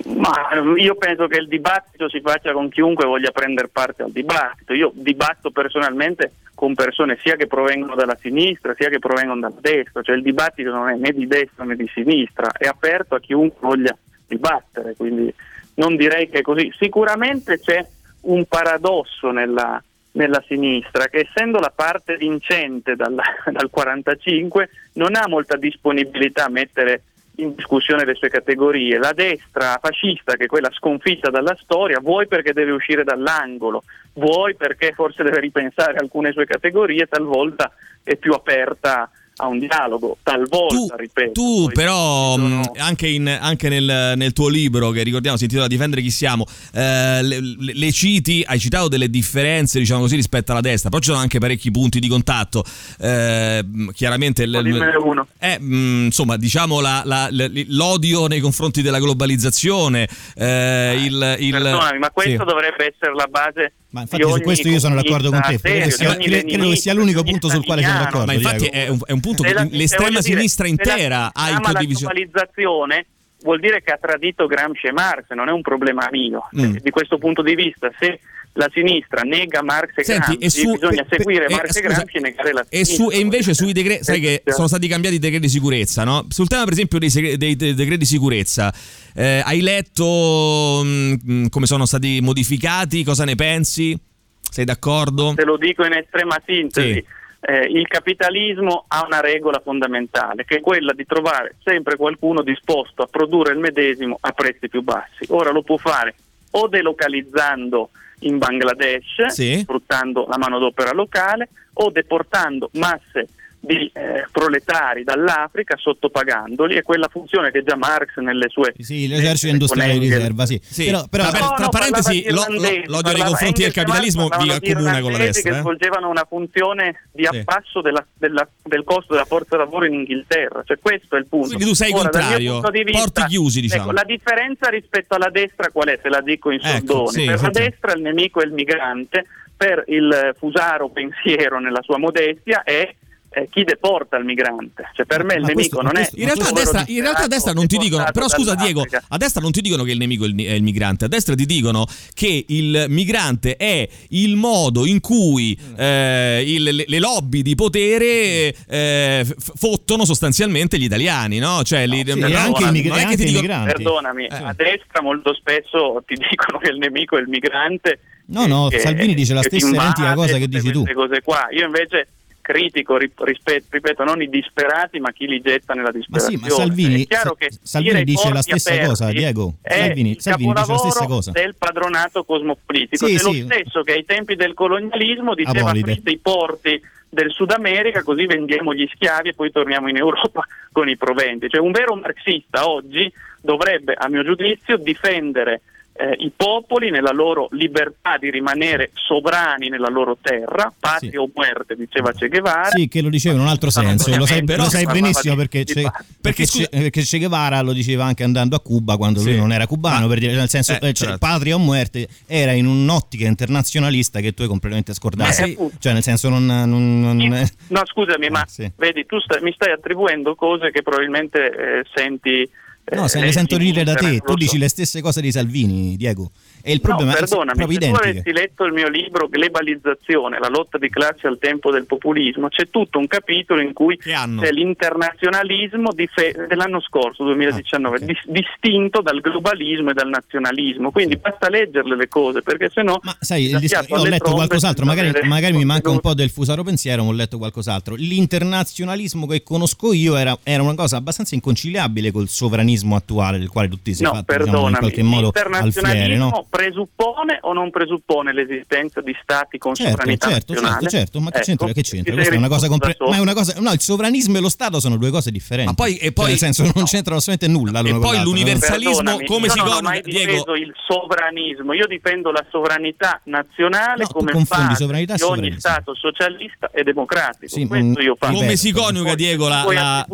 Ma 0.05 0.50
ehm, 0.50 0.76
io 0.79 0.95
penso 0.97 1.26
che 1.26 1.38
il 1.38 1.49
dibattito 1.49 2.09
si 2.09 2.21
faccia 2.21 2.52
con 2.52 2.69
chiunque 2.69 3.07
voglia 3.07 3.31
prendere 3.31 3.69
parte 3.69 4.02
al 4.02 4.12
dibattito. 4.12 4.75
Io 4.75 4.93
dibatto 4.95 5.50
personalmente 5.50 6.33
con 6.55 6.75
persone 6.75 7.17
sia 7.23 7.37
che 7.37 7.47
provengono 7.47 7.95
dalla 7.95 8.19
sinistra 8.21 8.75
sia 8.76 8.90
che 8.90 8.99
provengono 8.99 9.40
dalla 9.40 9.55
destra, 9.61 10.02
cioè 10.02 10.17
il 10.17 10.23
dibattito 10.23 10.71
non 10.71 10.90
è 10.90 10.97
né 10.97 11.12
di 11.12 11.26
destra 11.26 11.64
né 11.64 11.75
di 11.75 11.88
sinistra, 11.95 12.52
è 12.52 12.67
aperto 12.67 13.14
a 13.14 13.21
chiunque 13.21 13.67
voglia 13.67 13.97
dibattere, 14.26 14.95
quindi 14.95 15.33
non 15.75 15.97
direi 15.97 16.29
che 16.29 16.40
è 16.40 16.43
così. 16.43 16.71
Sicuramente 16.79 17.59
c'è 17.59 17.87
un 18.23 18.45
paradosso 18.47 19.31
nella, 19.31 19.83
nella 20.12 20.43
sinistra 20.47 21.07
che 21.07 21.27
essendo 21.29 21.59
la 21.59 21.73
parte 21.75 22.17
vincente 22.17 22.97
dal, 22.97 23.15
dal 23.50 23.71
45 23.71 24.71
non 24.95 25.15
ha 25.15 25.27
molta 25.29 25.57
disponibilità 25.57 26.47
a 26.47 26.50
mettere 26.50 27.03
in 27.37 27.55
discussione 27.55 28.05
le 28.05 28.15
sue 28.15 28.29
categorie. 28.29 28.99
La 28.99 29.12
destra 29.12 29.79
fascista, 29.81 30.37
che 30.37 30.45
è 30.45 30.47
quella 30.47 30.71
sconfitta 30.71 31.31
dalla 31.31 31.57
storia, 31.59 32.00
vuoi 32.00 32.27
perché 32.27 32.53
deve 32.53 32.73
uscire 32.73 33.03
dall'angolo, 33.03 33.85
vuoi 34.15 34.55
perché 34.57 34.93
forse 34.93 35.23
deve 35.23 35.41
ripensare 35.41 35.99
alcune 35.99 36.33
sue 36.33 36.45
categorie, 36.45 37.07
talvolta 37.07 37.73
è 38.03 38.17
più 38.17 38.33
aperta 38.33 39.11
a 39.40 39.47
un 39.47 39.59
dialogo, 39.59 40.18
talvolta, 40.23 40.75
tu, 40.75 40.88
ripeto. 40.97 41.32
Tu 41.32 41.70
però 41.73 42.35
sono... 42.35 42.59
Mm, 42.59 42.62
anche, 42.76 43.09
in, 43.09 43.28
anche 43.28 43.68
nel, 43.68 44.12
nel, 44.16 44.32
tuo 44.32 44.49
libro 44.49 44.90
che 44.90 45.02
ricordiamo 45.02 45.37
si 45.37 45.44
intitola 45.44 45.66
Difendere 45.66 46.02
chi 46.02 46.11
siamo, 46.11 46.44
eh, 46.75 47.23
le, 47.23 47.40
le, 47.40 47.92
citi, 47.92 48.44
hai 48.47 48.59
citato 48.59 48.88
delle 48.88 49.09
differenze 49.09 49.78
diciamo 49.78 50.00
così 50.00 50.16
rispetto 50.16 50.52
alla 50.52 50.61
destra, 50.61 50.90
poi 50.90 51.00
ci 51.00 51.09
sono 51.09 51.20
anche 51.20 51.38
parecchi 51.38 51.70
punti 51.70 51.99
di 52.00 52.09
contatto. 52.09 52.62
Eh, 52.99 53.64
chiaramente 53.94 54.47
l, 54.47 54.99
uno. 55.02 55.26
Eh, 55.38 55.59
mh, 55.59 56.04
insomma 56.04 56.37
diciamo 56.37 56.80
la, 56.80 57.02
la, 57.04 57.28
l'odio 57.30 58.26
nei 58.26 58.40
confronti 58.40 58.82
della 58.82 58.99
globalizzazione, 58.99 60.09
eh, 60.37 60.97
il, 60.99 61.37
il, 61.40 61.50
Perdonami, 61.50 61.99
ma 61.99 62.11
questo 62.11 62.42
sì. 62.42 62.44
dovrebbe 62.44 62.94
essere 62.94 63.14
la 63.14 63.26
base 63.26 63.73
ma 63.90 64.02
infatti 64.02 64.23
su 64.23 64.40
questo 64.40 64.68
io 64.68 64.78
sono 64.78 64.94
d'accordo 64.94 65.30
con 65.30 65.40
te, 65.40 65.59
credo 65.59 65.85
che 65.85 65.90
sia, 65.90 66.16
credo 66.16 66.70
che 66.70 66.76
sia 66.76 66.94
l'unico 66.94 67.23
punto 67.23 67.49
sul 67.49 67.64
quale 67.64 67.82
sono 67.82 67.99
d'accordo. 67.99 68.26
Ma 68.26 68.32
infatti 68.32 68.66
è 68.66 68.88
un, 68.88 68.99
è 69.04 69.12
un, 69.12 69.20
punto 69.20 69.42
che 69.42 69.68
l'estrema 69.70 70.20
sinistra 70.20 70.66
intera 70.66 71.30
ha 71.32 71.50
in 71.50 71.61
condivisione. 71.61 72.14
La 72.14 72.20
globalizzazione 72.20 73.06
vuol 73.42 73.59
dire 73.59 73.82
che 73.82 73.92
ha 73.92 73.99
tradito 74.00 74.47
Gramsci 74.47 74.87
e 74.87 74.92
Marx, 74.92 75.25
non 75.30 75.49
è 75.49 75.52
un 75.52 75.62
problema 75.62 76.09
mio. 76.11 76.49
Mm. 76.56 76.76
Di 76.76 76.90
questo 76.90 77.18
punto 77.18 77.42
di 77.42 77.54
vista, 77.54 77.90
se 77.99 78.20
la 78.54 78.69
sinistra 78.73 79.23
nega 79.23 79.62
Marx 79.62 79.92
e 79.97 80.04
Senti, 80.04 80.37
Gramsci, 80.37 80.45
e 80.45 80.50
su, 80.50 80.73
bisogna 80.73 81.04
per, 81.04 81.19
seguire 81.19 81.47
per, 81.47 81.57
Marx 81.57 81.76
eh, 81.76 81.78
e 81.78 81.83
Gramsci 81.83 82.16
e 82.16 82.21
negare 82.21 82.52
la 82.52 82.66
e 82.69 82.85
sinistra. 82.85 83.04
Su, 83.04 83.11
e 83.11 83.19
invece 83.19 83.54
sui 83.54 83.73
decreti, 83.73 84.04
sai 84.04 84.21
che 84.21 84.42
sono 84.47 84.66
stati 84.66 84.88
cambiati 84.88 85.16
i 85.16 85.19
decreti 85.19 85.47
di 85.47 85.49
sicurezza, 85.49 86.04
no? 86.04 86.26
Sul 86.28 86.49
tema 86.49 86.64
per 86.64 86.73
esempio 86.73 86.99
dei, 86.99 87.11
dei, 87.11 87.57
dei 87.57 87.75
decreti 87.75 87.99
di 87.99 88.04
sicurezza, 88.07 88.73
eh, 89.14 89.42
hai 89.45 89.61
letto 89.61 90.83
mh, 90.85 91.14
mm, 91.30 91.47
come 91.47 91.66
sono 91.66 91.87
stati 91.87 92.21
modificati, 92.21 93.04
cosa 93.04 93.25
ne 93.25 93.37
pensi? 93.37 93.97
Sei 94.40 94.64
d'accordo? 94.64 95.35
Te 95.35 95.45
lo 95.45 95.57
dico 95.57 95.85
in 95.85 95.92
estrema 95.92 96.40
sintesi. 96.45 96.92
Sì. 96.95 97.19
Eh, 97.42 97.69
il 97.71 97.87
capitalismo 97.87 98.85
ha 98.88 99.02
una 99.07 99.21
regola 99.21 99.62
fondamentale 99.64 100.45
che 100.45 100.57
è 100.57 100.61
quella 100.61 100.92
di 100.92 101.07
trovare 101.07 101.54
sempre 101.62 101.97
qualcuno 101.97 102.42
disposto 102.42 103.00
a 103.02 103.07
produrre 103.07 103.54
il 103.54 103.59
medesimo 103.59 104.19
a 104.21 104.33
prezzi 104.33 104.69
più 104.69 104.83
bassi. 104.83 105.25
Ora 105.28 105.50
lo 105.50 105.62
può 105.62 105.78
fare 105.78 106.14
o 106.50 106.69
delocalizzando 106.69 107.90
in 108.21 108.39
Bangladesh, 108.39 109.27
sì. 109.27 109.59
sfruttando 109.59 110.27
la 110.29 110.39
manodopera 110.39 110.93
locale, 110.93 111.49
o 111.75 111.91
deportando 111.91 112.71
masse 112.75 113.29
di 113.61 113.90
eh, 113.93 114.26
proletari 114.33 115.05
dall'Africa 115.05 115.76
sottopagandoli 115.76 116.76
e 116.76 116.83
quella 116.83 117.09
funzione 117.09 117.50
che 117.50 117.62
già 117.62 117.76
Marx 117.76 118.17
nelle 118.17 118.49
sue 118.49 118.73
sì, 118.76 118.83
sì 118.83 119.07
l'esercito 119.07 119.52
industriale 119.52 119.93
di 119.93 119.99
riserva 119.99 120.47
sì, 120.47 120.59
sì. 120.62 120.87
Però, 120.87 121.05
però 121.11 121.25
no, 121.25 121.31
per, 121.31 121.40
tra 121.40 121.64
no, 121.64 121.69
parentesi 121.69 122.31
lo, 122.31 122.47
lo, 122.49 122.59
l'odio 122.87 123.12
nei 123.12 123.23
confronti 123.23 123.62
del 123.62 123.73
capitalismo 123.73 124.29
vi 124.29 124.50
accomuna 124.50 125.00
con 125.00 125.12
la 125.12 125.19
destra 125.19 125.50
che 125.50 125.57
eh? 125.57 125.61
svolgevano 125.61 126.09
una 126.09 126.25
funzione 126.26 127.09
di 127.12 127.26
abbasso 127.26 127.83
della, 127.83 128.05
della, 128.14 128.49
del 128.62 128.83
costo 128.83 129.12
della 129.12 129.26
forza 129.26 129.59
lavoro 129.59 129.85
in 129.85 129.93
Inghilterra 129.93 130.62
cioè 130.64 130.79
questo 130.79 131.17
è 131.17 131.19
il 131.19 131.26
punto. 131.26 131.49
Quindi 131.49 131.64
tu 131.64 131.75
sei 131.75 131.93
Ora, 131.93 132.02
contrario 132.02 132.61
vista, 132.71 133.00
porti 133.00 133.25
chiusi 133.26 133.61
diciamo. 133.61 133.83
ecco, 133.83 133.93
la 133.93 134.05
differenza 134.05 134.69
rispetto 134.71 135.14
alla 135.14 135.31
destra 135.31 135.69
qual 135.71 135.88
è? 135.88 136.00
te 136.00 136.09
la 136.09 136.23
dico 136.23 136.50
in 136.50 136.61
ecco, 136.62 137.07
soldoni. 137.07 137.26
ecco, 137.26 137.33
per 137.33 137.43
la 137.43 137.61
destra 137.61 137.93
il 137.93 138.02
nemico 138.02 138.40
è 138.40 138.47
il 138.47 138.52
migrante 138.52 139.26
per 139.57 139.85
il 139.88 140.35
fusaro 140.38 140.88
pensiero 140.88 141.61
nella 141.61 141.83
sua 141.83 141.99
modestia 141.99 142.62
è 142.62 142.95
eh, 143.33 143.49
chi 143.51 143.63
deporta 143.65 144.17
il 144.17 144.25
migrante. 144.25 144.91
Cioè, 144.95 145.07
per 145.07 145.23
me 145.25 145.35
il 145.35 145.43
Ma 145.43 145.47
nemico 145.49 145.77
questo- 145.79 145.83
non 145.83 145.91
è. 145.97 146.09
questo- 146.09 146.17
In 146.17 146.25
realtà, 146.25 146.49
a 146.49 146.53
destra, 146.53 146.85
in 146.89 147.01
realtà 147.01 147.23
a 147.23 147.29
destra 147.29 147.53
non 147.53 147.67
ti 147.69 147.77
dicono, 147.79 148.05
però 148.13 148.29
scusa 148.29 148.55
Diego, 148.57 148.85
a 149.09 149.17
destra 149.17 149.41
non 149.41 149.53
ti 149.53 149.61
dicono 149.61 149.85
che 149.85 149.93
il 149.93 149.99
nemico 149.99 150.25
è 150.25 150.29
il, 150.29 150.45
è 150.47 150.53
il 150.53 150.63
migrante, 150.65 151.05
a 151.05 151.09
destra 151.09 151.35
ti 151.37 151.47
dicono 151.47 151.87
che 152.13 152.45
il 152.49 152.87
migrante 152.89 153.57
è 153.57 153.89
il 154.11 154.35
modo 154.37 154.85
in 154.85 155.01
cui 155.01 155.57
eh, 155.77 156.43
il- 156.45 156.63
le, 156.63 156.85
le 156.87 156.99
lobby 156.99 157.43
di 157.43 157.55
potere 157.55 158.53
eh, 158.69 159.25
fottono 159.37 160.05
sostanzialmente 160.05 160.79
gli 160.79 160.85
italiani, 160.85 161.39
no? 161.39 161.63
Cioè, 161.63 161.87
li- 161.87 162.03
sì, 162.07 162.19
non- 162.19 162.33
anche 162.35 162.63
i 162.63 162.65
non 162.65 162.73
migra- 162.73 162.95
è 162.95 162.99
che 162.99 163.05
anche 163.05 163.17
dicono- 163.25 163.41
migranti. 163.41 163.73
Perdonami, 163.73 164.25
Eh. 164.27 164.35
a 164.35 164.55
destra 164.57 165.03
molto 165.03 165.35
spesso 165.35 166.03
ti 166.07 166.15
dicono 166.29 166.59
che 166.59 166.71
il 166.71 166.79
nemico 166.79 167.17
è 167.17 167.21
il 167.21 167.29
migrante. 167.29 168.01
No, 168.27 168.47
no, 168.47 168.69
che- 168.69 168.79
Salvini 168.81 169.15
dice 169.15 169.35
la 169.35 169.43
stessa 169.43 169.69
identica 169.69 170.15
cosa 170.15 170.37
che 170.39 170.47
dici 170.49 170.71
tu. 170.71 170.85
cose 170.95 171.21
qua. 171.23 171.49
Io 171.53 171.65
invece 171.67 172.07
critico, 172.50 172.97
rip- 172.97 173.21
rispe- 173.23 173.62
ripeto, 173.69 174.02
non 174.02 174.21
i 174.21 174.28
disperati, 174.28 174.99
ma 174.99 175.12
chi 175.12 175.26
li 175.26 175.40
getta 175.40 175.73
nella 175.73 175.90
Ma 175.92 175.99
disperazione. 175.99 176.37
sì, 176.37 176.42
ma 176.42 176.50
Salvini, 176.50 177.07
che 177.07 177.50
Salvini 177.62 178.04
dice 178.04 178.33
la 178.33 178.42
stessa 178.42 178.78
cosa, 178.85 179.11
Diego. 179.12 179.54
Salvini- 179.62 180.16
Salvini 180.19 180.52
dice 180.52 180.71
la 180.73 180.78
stessa 180.78 181.07
cosa. 181.07 181.30
del 181.30 181.54
padronato 181.57 182.25
cosmopolitico. 182.25 183.07
Sì, 183.07 183.14
è 183.14 183.19
sì. 183.19 183.25
lo 183.25 183.33
stesso 183.54 183.83
che 183.83 183.92
ai 183.92 184.04
tempi 184.04 184.35
del 184.35 184.54
colonialismo 184.54 185.35
diceva 185.35 185.61
Apolide. 185.61 185.92
aprite 185.92 186.11
i 186.11 186.19
porti 186.19 186.83
del 187.09 187.30
Sud 187.33 187.50
America 187.50 188.02
così 188.04 188.26
vendiamo 188.26 188.73
gli 188.73 188.88
schiavi 188.95 189.30
e 189.30 189.35
poi 189.35 189.50
torniamo 189.50 189.88
in 189.88 189.97
Europa 189.97 190.45
con 190.73 190.88
i 190.88 190.97
proventi. 190.97 191.49
Cioè 191.49 191.61
un 191.61 191.73
vero 191.73 191.95
marxista 191.95 192.69
oggi 192.69 193.12
dovrebbe, 193.40 193.95
a 193.95 194.09
mio 194.09 194.25
giudizio, 194.25 194.76
difendere 194.76 195.62
eh, 196.00 196.14
i 196.21 196.33
popoli 196.35 196.90
nella 196.90 197.11
loro 197.12 197.49
libertà 197.50 198.16
di 198.19 198.30
rimanere 198.30 198.90
sovrani 198.95 199.69
nella 199.69 199.88
loro 199.88 200.16
terra, 200.21 200.73
patria 200.78 201.11
Sì. 201.11 201.16
o 201.16 201.28
muerte, 201.35 201.76
diceva 201.76 202.12
Che 202.12 202.28
Guevara. 202.28 202.71
Sì, 202.71 202.88
che 202.88 203.02
lo 203.02 203.11
diceva 203.11 203.35
in 203.35 203.42
un 203.42 203.49
altro 203.49 203.69
senso, 203.71 204.14
lo 204.16 204.25
sai, 204.25 204.42
Però 204.45 204.62
lo 204.64 204.69
sai 204.71 204.87
benissimo 204.87 205.35
di- 205.35 205.40
perché, 205.40 205.64
di 205.64 205.73
Che- 205.75 205.90
perché, 206.21 206.47
scusa- 206.47 206.69
Che- 206.69 206.78
perché 206.80 207.02
Che 207.02 207.19
Guevara 207.19 207.61
lo 207.61 207.73
diceva 207.73 208.04
anche 208.04 208.25
andando 208.25 208.57
a 208.57 208.61
Cuba 208.61 208.97
quando 208.97 209.23
lui 209.23 209.33
Sì. 209.33 209.38
non 209.38 209.52
era 209.52 209.66
cubano, 209.66 210.02
Ma- 210.02 210.09
per 210.09 210.19
dire, 210.21 210.35
nel 210.35 210.49
senso 210.49 210.73
Eh, 210.73 210.76
eh, 210.76 210.92
cioè, 210.92 211.09
certo. 211.09 211.19
patria 211.19 211.54
o 211.54 211.59
muerte 211.59 212.09
era 212.26 212.52
in 212.52 212.66
un'ottica 212.66 213.26
internazionalista 213.26 214.21
che 214.21 214.33
tu 214.33 214.42
hai 214.42 214.49
completamente 214.49 214.95
scordato. 214.95 215.28
Ma 215.28 215.35
sì. 215.47 215.57
Cioè 215.78 215.92
nel 215.92 216.02
senso 216.02 216.28
non... 216.28 216.47
non- 216.47 217.00
non- 217.00 217.21
Io- 217.21 217.45
No, 217.69 217.83
scusami, 217.85 218.28
ma 218.30 218.42
Eh, 218.42 218.49
sì. 218.49 218.71
vedi, 218.76 219.04
tu 219.07 219.19
sta- 219.21 219.38
mi 219.42 219.52
stai 219.52 219.73
attribuendo 219.73 220.35
cose 220.35 220.71
che 220.71 220.83
probabilmente 220.83 221.50
eh, 221.80 221.85
senti. 221.95 222.49
Eh, 222.85 222.97
No, 222.97 223.09
se 223.09 223.19
le 223.19 223.25
leggi 223.27 223.37
sento 223.37 223.55
in 223.55 223.61
dire 223.61 223.85
da 223.85 223.95
te, 223.95 224.19
tu 224.19 224.35
dici 224.35 224.59
le 224.59 224.69
stesse 224.69 225.01
cose 225.01 225.21
di 225.21 225.31
Salvini, 225.31 225.97
Diego. 225.97 226.31
E 226.62 226.73
il 226.73 226.81
problema 226.81 227.12
no, 227.12 227.17
è 227.17 227.21
perdonami, 227.21 227.57
proprio 227.57 227.81
se 227.81 227.87
tu 227.87 227.93
identiche. 227.95 228.11
avessi 228.19 228.33
letto 228.33 228.64
il 228.64 228.73
mio 228.73 228.88
libro 228.88 229.29
Globalizzazione, 229.29 230.38
la 230.38 230.49
lotta 230.49 230.79
di 230.79 230.88
classe 230.90 231.26
al 231.26 231.38
tempo 231.38 231.71
del 231.71 231.87
populismo, 231.87 232.49
c'è 232.49 232.69
tutto 232.71 232.99
un 232.99 233.07
capitolo 233.07 233.61
in 233.61 233.73
cui 233.73 233.97
c'è 233.97 234.50
l'internazionalismo 234.50 235.93
fe- 236.12 236.47
dell'anno 236.49 236.81
scorso, 236.81 237.25
2019, 237.25 237.97
Ah, 237.97 238.00
ok. 238.00 238.05
dis- 238.07 238.26
distinto 238.26 239.00
dal 239.00 239.21
globalismo 239.21 239.90
e 239.90 239.95
dal 239.95 240.09
nazionalismo. 240.09 240.90
Quindi 240.90 241.17
basta 241.17 241.49
leggerle 241.49 241.97
le 241.97 242.09
cose, 242.09 242.43
perché 242.43 242.71
sennò... 242.73 242.99
Ma 243.02 243.17
sai, 243.21 243.45
il 243.50 243.59
dis- 243.59 243.73
ho 243.88 244.05
letto 244.05 244.33
qualcos'altro, 244.33 244.85
magari, 244.85 245.12
magari 245.26 245.57
mi 245.57 245.64
manca 245.64 245.90
un 245.90 246.00
po' 246.00 246.14
del 246.14 246.31
fusaro 246.31 246.62
pensiero, 246.62 247.02
ma 247.05 247.11
ho 247.11 247.12
letto 247.12 247.38
qualcos'altro. 247.38 247.95
L'internazionalismo 247.97 249.26
che 249.26 249.43
conosco 249.43 249.93
io 249.93 250.17
era, 250.17 250.37
era 250.43 250.62
una 250.62 250.75
cosa 250.75 250.97
abbastanza 250.97 251.35
inconciliabile 251.35 252.11
col 252.11 252.29
sovranismo 252.29 252.97
attuale 252.97 253.38
del 253.38 253.49
quale 253.49 253.69
tutti 253.69 253.95
si 253.95 254.02
è 254.02 254.07
No, 254.07 254.14
fatto 254.14 254.37
diciamo, 254.37 254.69
in 254.69 254.76
qualche 254.76 255.02
modo 255.02 255.33
al 255.35 255.73
fiere, 255.73 256.17
no? 256.17 256.47
Presuppone 256.50 257.38
o 257.42 257.52
non 257.52 257.71
presuppone 257.71 258.33
l'esistenza 258.35 259.00
di 259.00 259.16
stati 259.23 259.57
con 259.57 259.75
Certo, 259.75 259.92
sovranità 259.92 260.28
certo, 260.28 260.52
certo, 260.52 260.61
nazionale? 260.69 260.88
certo, 260.90 261.21
ma 261.21 261.30
che 261.30 261.37
Ecco, 261.38 261.47
c'entra? 261.47 261.73
Che 261.73 261.83
c'entra? 261.83 262.12
Questa 262.14 262.35
è 262.35 262.37
una 262.37 262.49
cosa 262.49 262.69
compre- 262.69 262.97
ma 263.09 263.16
è 263.16 263.21
una 263.21 263.33
cosa 263.35 263.54
no, 263.61 263.73
il 263.73 263.80
sovranismo 263.80 264.37
e 264.37 264.40
lo 264.40 264.49
Stato 264.49 264.80
sono 264.80 264.97
due 264.97 265.11
cose 265.11 265.30
differenti. 265.30 265.69
Ma 265.71 265.75
poi- 265.75 265.95
e 265.97 266.00
Cioè, 266.00 266.12
poi- 266.12 266.26
nel 266.28 266.38
senso 266.38 266.62
non 266.75 266.85
c'entrano 266.85 267.19
assolutamente 267.19 267.47
nulla 267.59 267.80
E 267.80 267.99
poi 267.99 268.16
no? 268.19 268.25
l'universalismo 268.25 268.95
Perdonami, 268.97 269.26
come 269.26 269.47
io 269.47 269.52
si 269.52 269.59
non 269.59 269.66
ho 269.69 269.71
con- 269.73 269.83
mai 269.85 270.02
Diego- 270.02 270.30
difeso 270.33 270.54
il 270.54 270.73
sovranismo, 270.87 271.73
io 271.73 271.87
difendo 271.87 272.30
la 272.33 272.45
sovranità 272.50 273.21
nazionale 273.25 274.02
No, 274.02 274.09
come 274.09 274.33
confondi 274.33 274.75
sovranità 274.75 275.14
di 275.14 275.23
ogni. 275.23 275.54
Stato 275.59 275.95
socialista 275.95 276.71
e 276.73 276.83
democratico. 276.83 277.47
Sì, 277.49 277.66
Questo 277.66 278.00
mm, 278.00 278.02
io 278.04 278.16
faccio. 278.19 278.35
Come 278.35 278.57
si 278.57 278.73
coniuga, 278.73 279.14
Diego, 279.14 279.49
la- 279.49 279.64
la- 279.73 280.07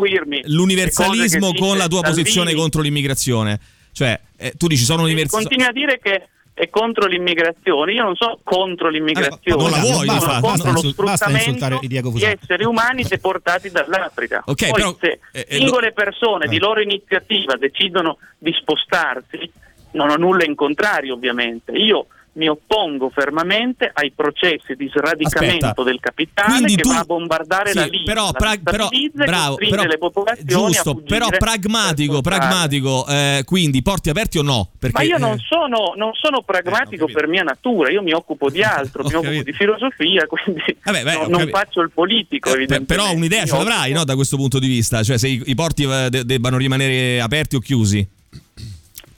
l'universalismo 0.45 1.53
con 1.55 1.77
la 1.77 1.89
tua 1.89 2.03
posizione 2.03 2.55
contro 2.55 2.83
l'immigrazione? 2.83 3.59
Cioè, 3.97 4.21
eh, 4.37 4.53
tu 4.59 4.67
dici 4.67 4.85
sono 4.85 5.05
universali. 5.05 5.45
Continui 5.45 5.67
a 5.67 5.73
dire 5.73 5.99
che 5.99 6.29
è 6.53 6.69
contro 6.69 7.07
l'immigrazione, 7.07 7.95
io 7.95 8.03
non 8.03 8.15
sono 8.15 8.39
contro 8.45 8.91
l'immigrazione, 8.91 9.63
non 9.63 9.71
la 9.71 9.79
vuoi, 9.79 10.07
sono 10.07 10.19
contro 10.19 10.41
Basta 10.41 10.71
lo 10.71 10.79
sfruttamento 10.81 11.79
di 11.81 12.23
esseri 12.23 12.65
umani 12.65 13.05
deportati 13.05 13.71
dall'Africa. 13.71 14.43
Ok, 14.45 14.69
Poi 14.69 14.73
però- 14.73 14.97
se 15.01 15.21
eh, 15.33 15.47
eh, 15.49 15.57
singole 15.57 15.93
persone 15.93 16.45
eh. 16.45 16.49
di 16.49 16.59
loro 16.59 16.83
iniziativa 16.83 17.57
decidono 17.57 18.19
di 18.37 18.53
spostarsi, 18.53 19.51
non 19.93 20.11
ho 20.11 20.17
nulla 20.17 20.45
in 20.45 20.55
contrario 20.55 21.15
ovviamente. 21.15 21.73
Io 21.73 22.09
mi 22.37 22.49
oppongo 22.49 23.11
fermamente 23.11 23.91
ai 23.93 24.13
processi 24.15 24.75
di 24.77 24.91
sradicamento 24.95 25.67
Aspetta. 25.67 25.83
del 25.85 25.99
capitale 26.01 26.53
Quindi 26.53 26.77
che 26.77 26.83
tu- 26.83 26.89
va 26.93 26.99
a 27.01 27.05
bombardare 27.05 27.71
sì, 27.71 27.77
la 27.79 27.85
Libia, 27.85 28.03
però, 28.05 28.25
la 28.27 28.33
pra- 28.33 28.57
però, 28.63 28.89
bravo, 29.13 29.55
però, 29.57 29.85
le 29.85 29.99
popolazioni 29.99 30.47
giusto, 30.73 30.95
però 30.97 31.29
per 31.29 31.39
pragmatico, 31.39 32.21
pragmatico, 32.21 33.07
eh, 33.09 33.43
quindi 33.45 33.83
porti 33.83 34.11
aperti 34.11 34.39
o 34.39 34.43
no? 34.43 34.71
Perché, 34.79 34.97
Ma 34.99 35.03
io 35.05 35.19
non 35.19 35.33
eh, 35.33 35.43
sono, 35.49 35.95
non 35.97 36.11
sono 36.15 36.43
pragmatico 36.43 37.07
capito. 37.07 37.19
per 37.19 37.29
mia 37.29 37.43
natura, 37.43 37.91
io 37.91 38.03
mi 38.03 38.13
occupo 38.13 38.51
di 38.51 38.63
altro, 38.65 39.03
mi 39.05 39.15
occupo 39.15 39.43
di 39.43 39.53
filosofia, 39.53 40.27
quindi 40.29 40.63
Vabbè, 40.85 41.03
beh, 41.03 41.13
non, 41.15 41.25
ho 41.35 41.39
non 41.39 41.49
faccio 41.49 41.81
il 41.81 41.91
politico. 41.93 42.51
eh, 42.51 42.53
evidentemente. 42.53 42.95
però 42.95 43.13
un'idea 43.15 43.47
ce 43.47 43.57
l'avrai, 43.57 43.93
no, 43.93 44.05
da 44.05 44.15
questo 44.15 44.37
punto 44.37 44.59
di 44.59 44.69
vista? 44.69 45.03
Cioè, 45.03 45.17
se 45.19 45.29
i, 45.29 45.43
i 45.47 45.55
porti 45.55 45.85
eh, 45.85 46.09
de- 46.11 46.25
debbano 46.25 46.59
rimanere 46.59 47.21
aperti 47.21 47.57
o 47.57 47.61
chiusi? 47.61 48.07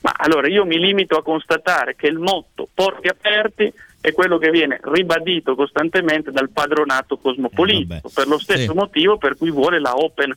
Ma 0.00 0.12
allora 0.16 0.48
io 0.48 0.64
mi 0.64 0.78
limito 0.78 1.16
a 1.16 1.22
constatare 1.22 1.96
che 1.96 2.06
il 2.06 2.18
motto 2.18 2.68
porti 2.72 3.08
aperti 3.08 3.72
è 4.00 4.12
quello 4.12 4.38
che 4.38 4.50
viene 4.50 4.78
ribadito 4.82 5.56
costantemente 5.56 6.30
dal 6.30 6.50
padronato 6.50 7.14
Eh, 7.14 7.18
cosmopolitico, 7.20 7.94
vabbè. 8.02 8.14
per 8.14 8.28
lo 8.28 8.38
stesso 8.38 8.70
Sì. 8.72 8.76
motivo 8.78 9.18
per 9.18 9.36
cui 9.36 9.50
vuole 9.50 9.80
la 9.80 9.94
open 9.96 10.32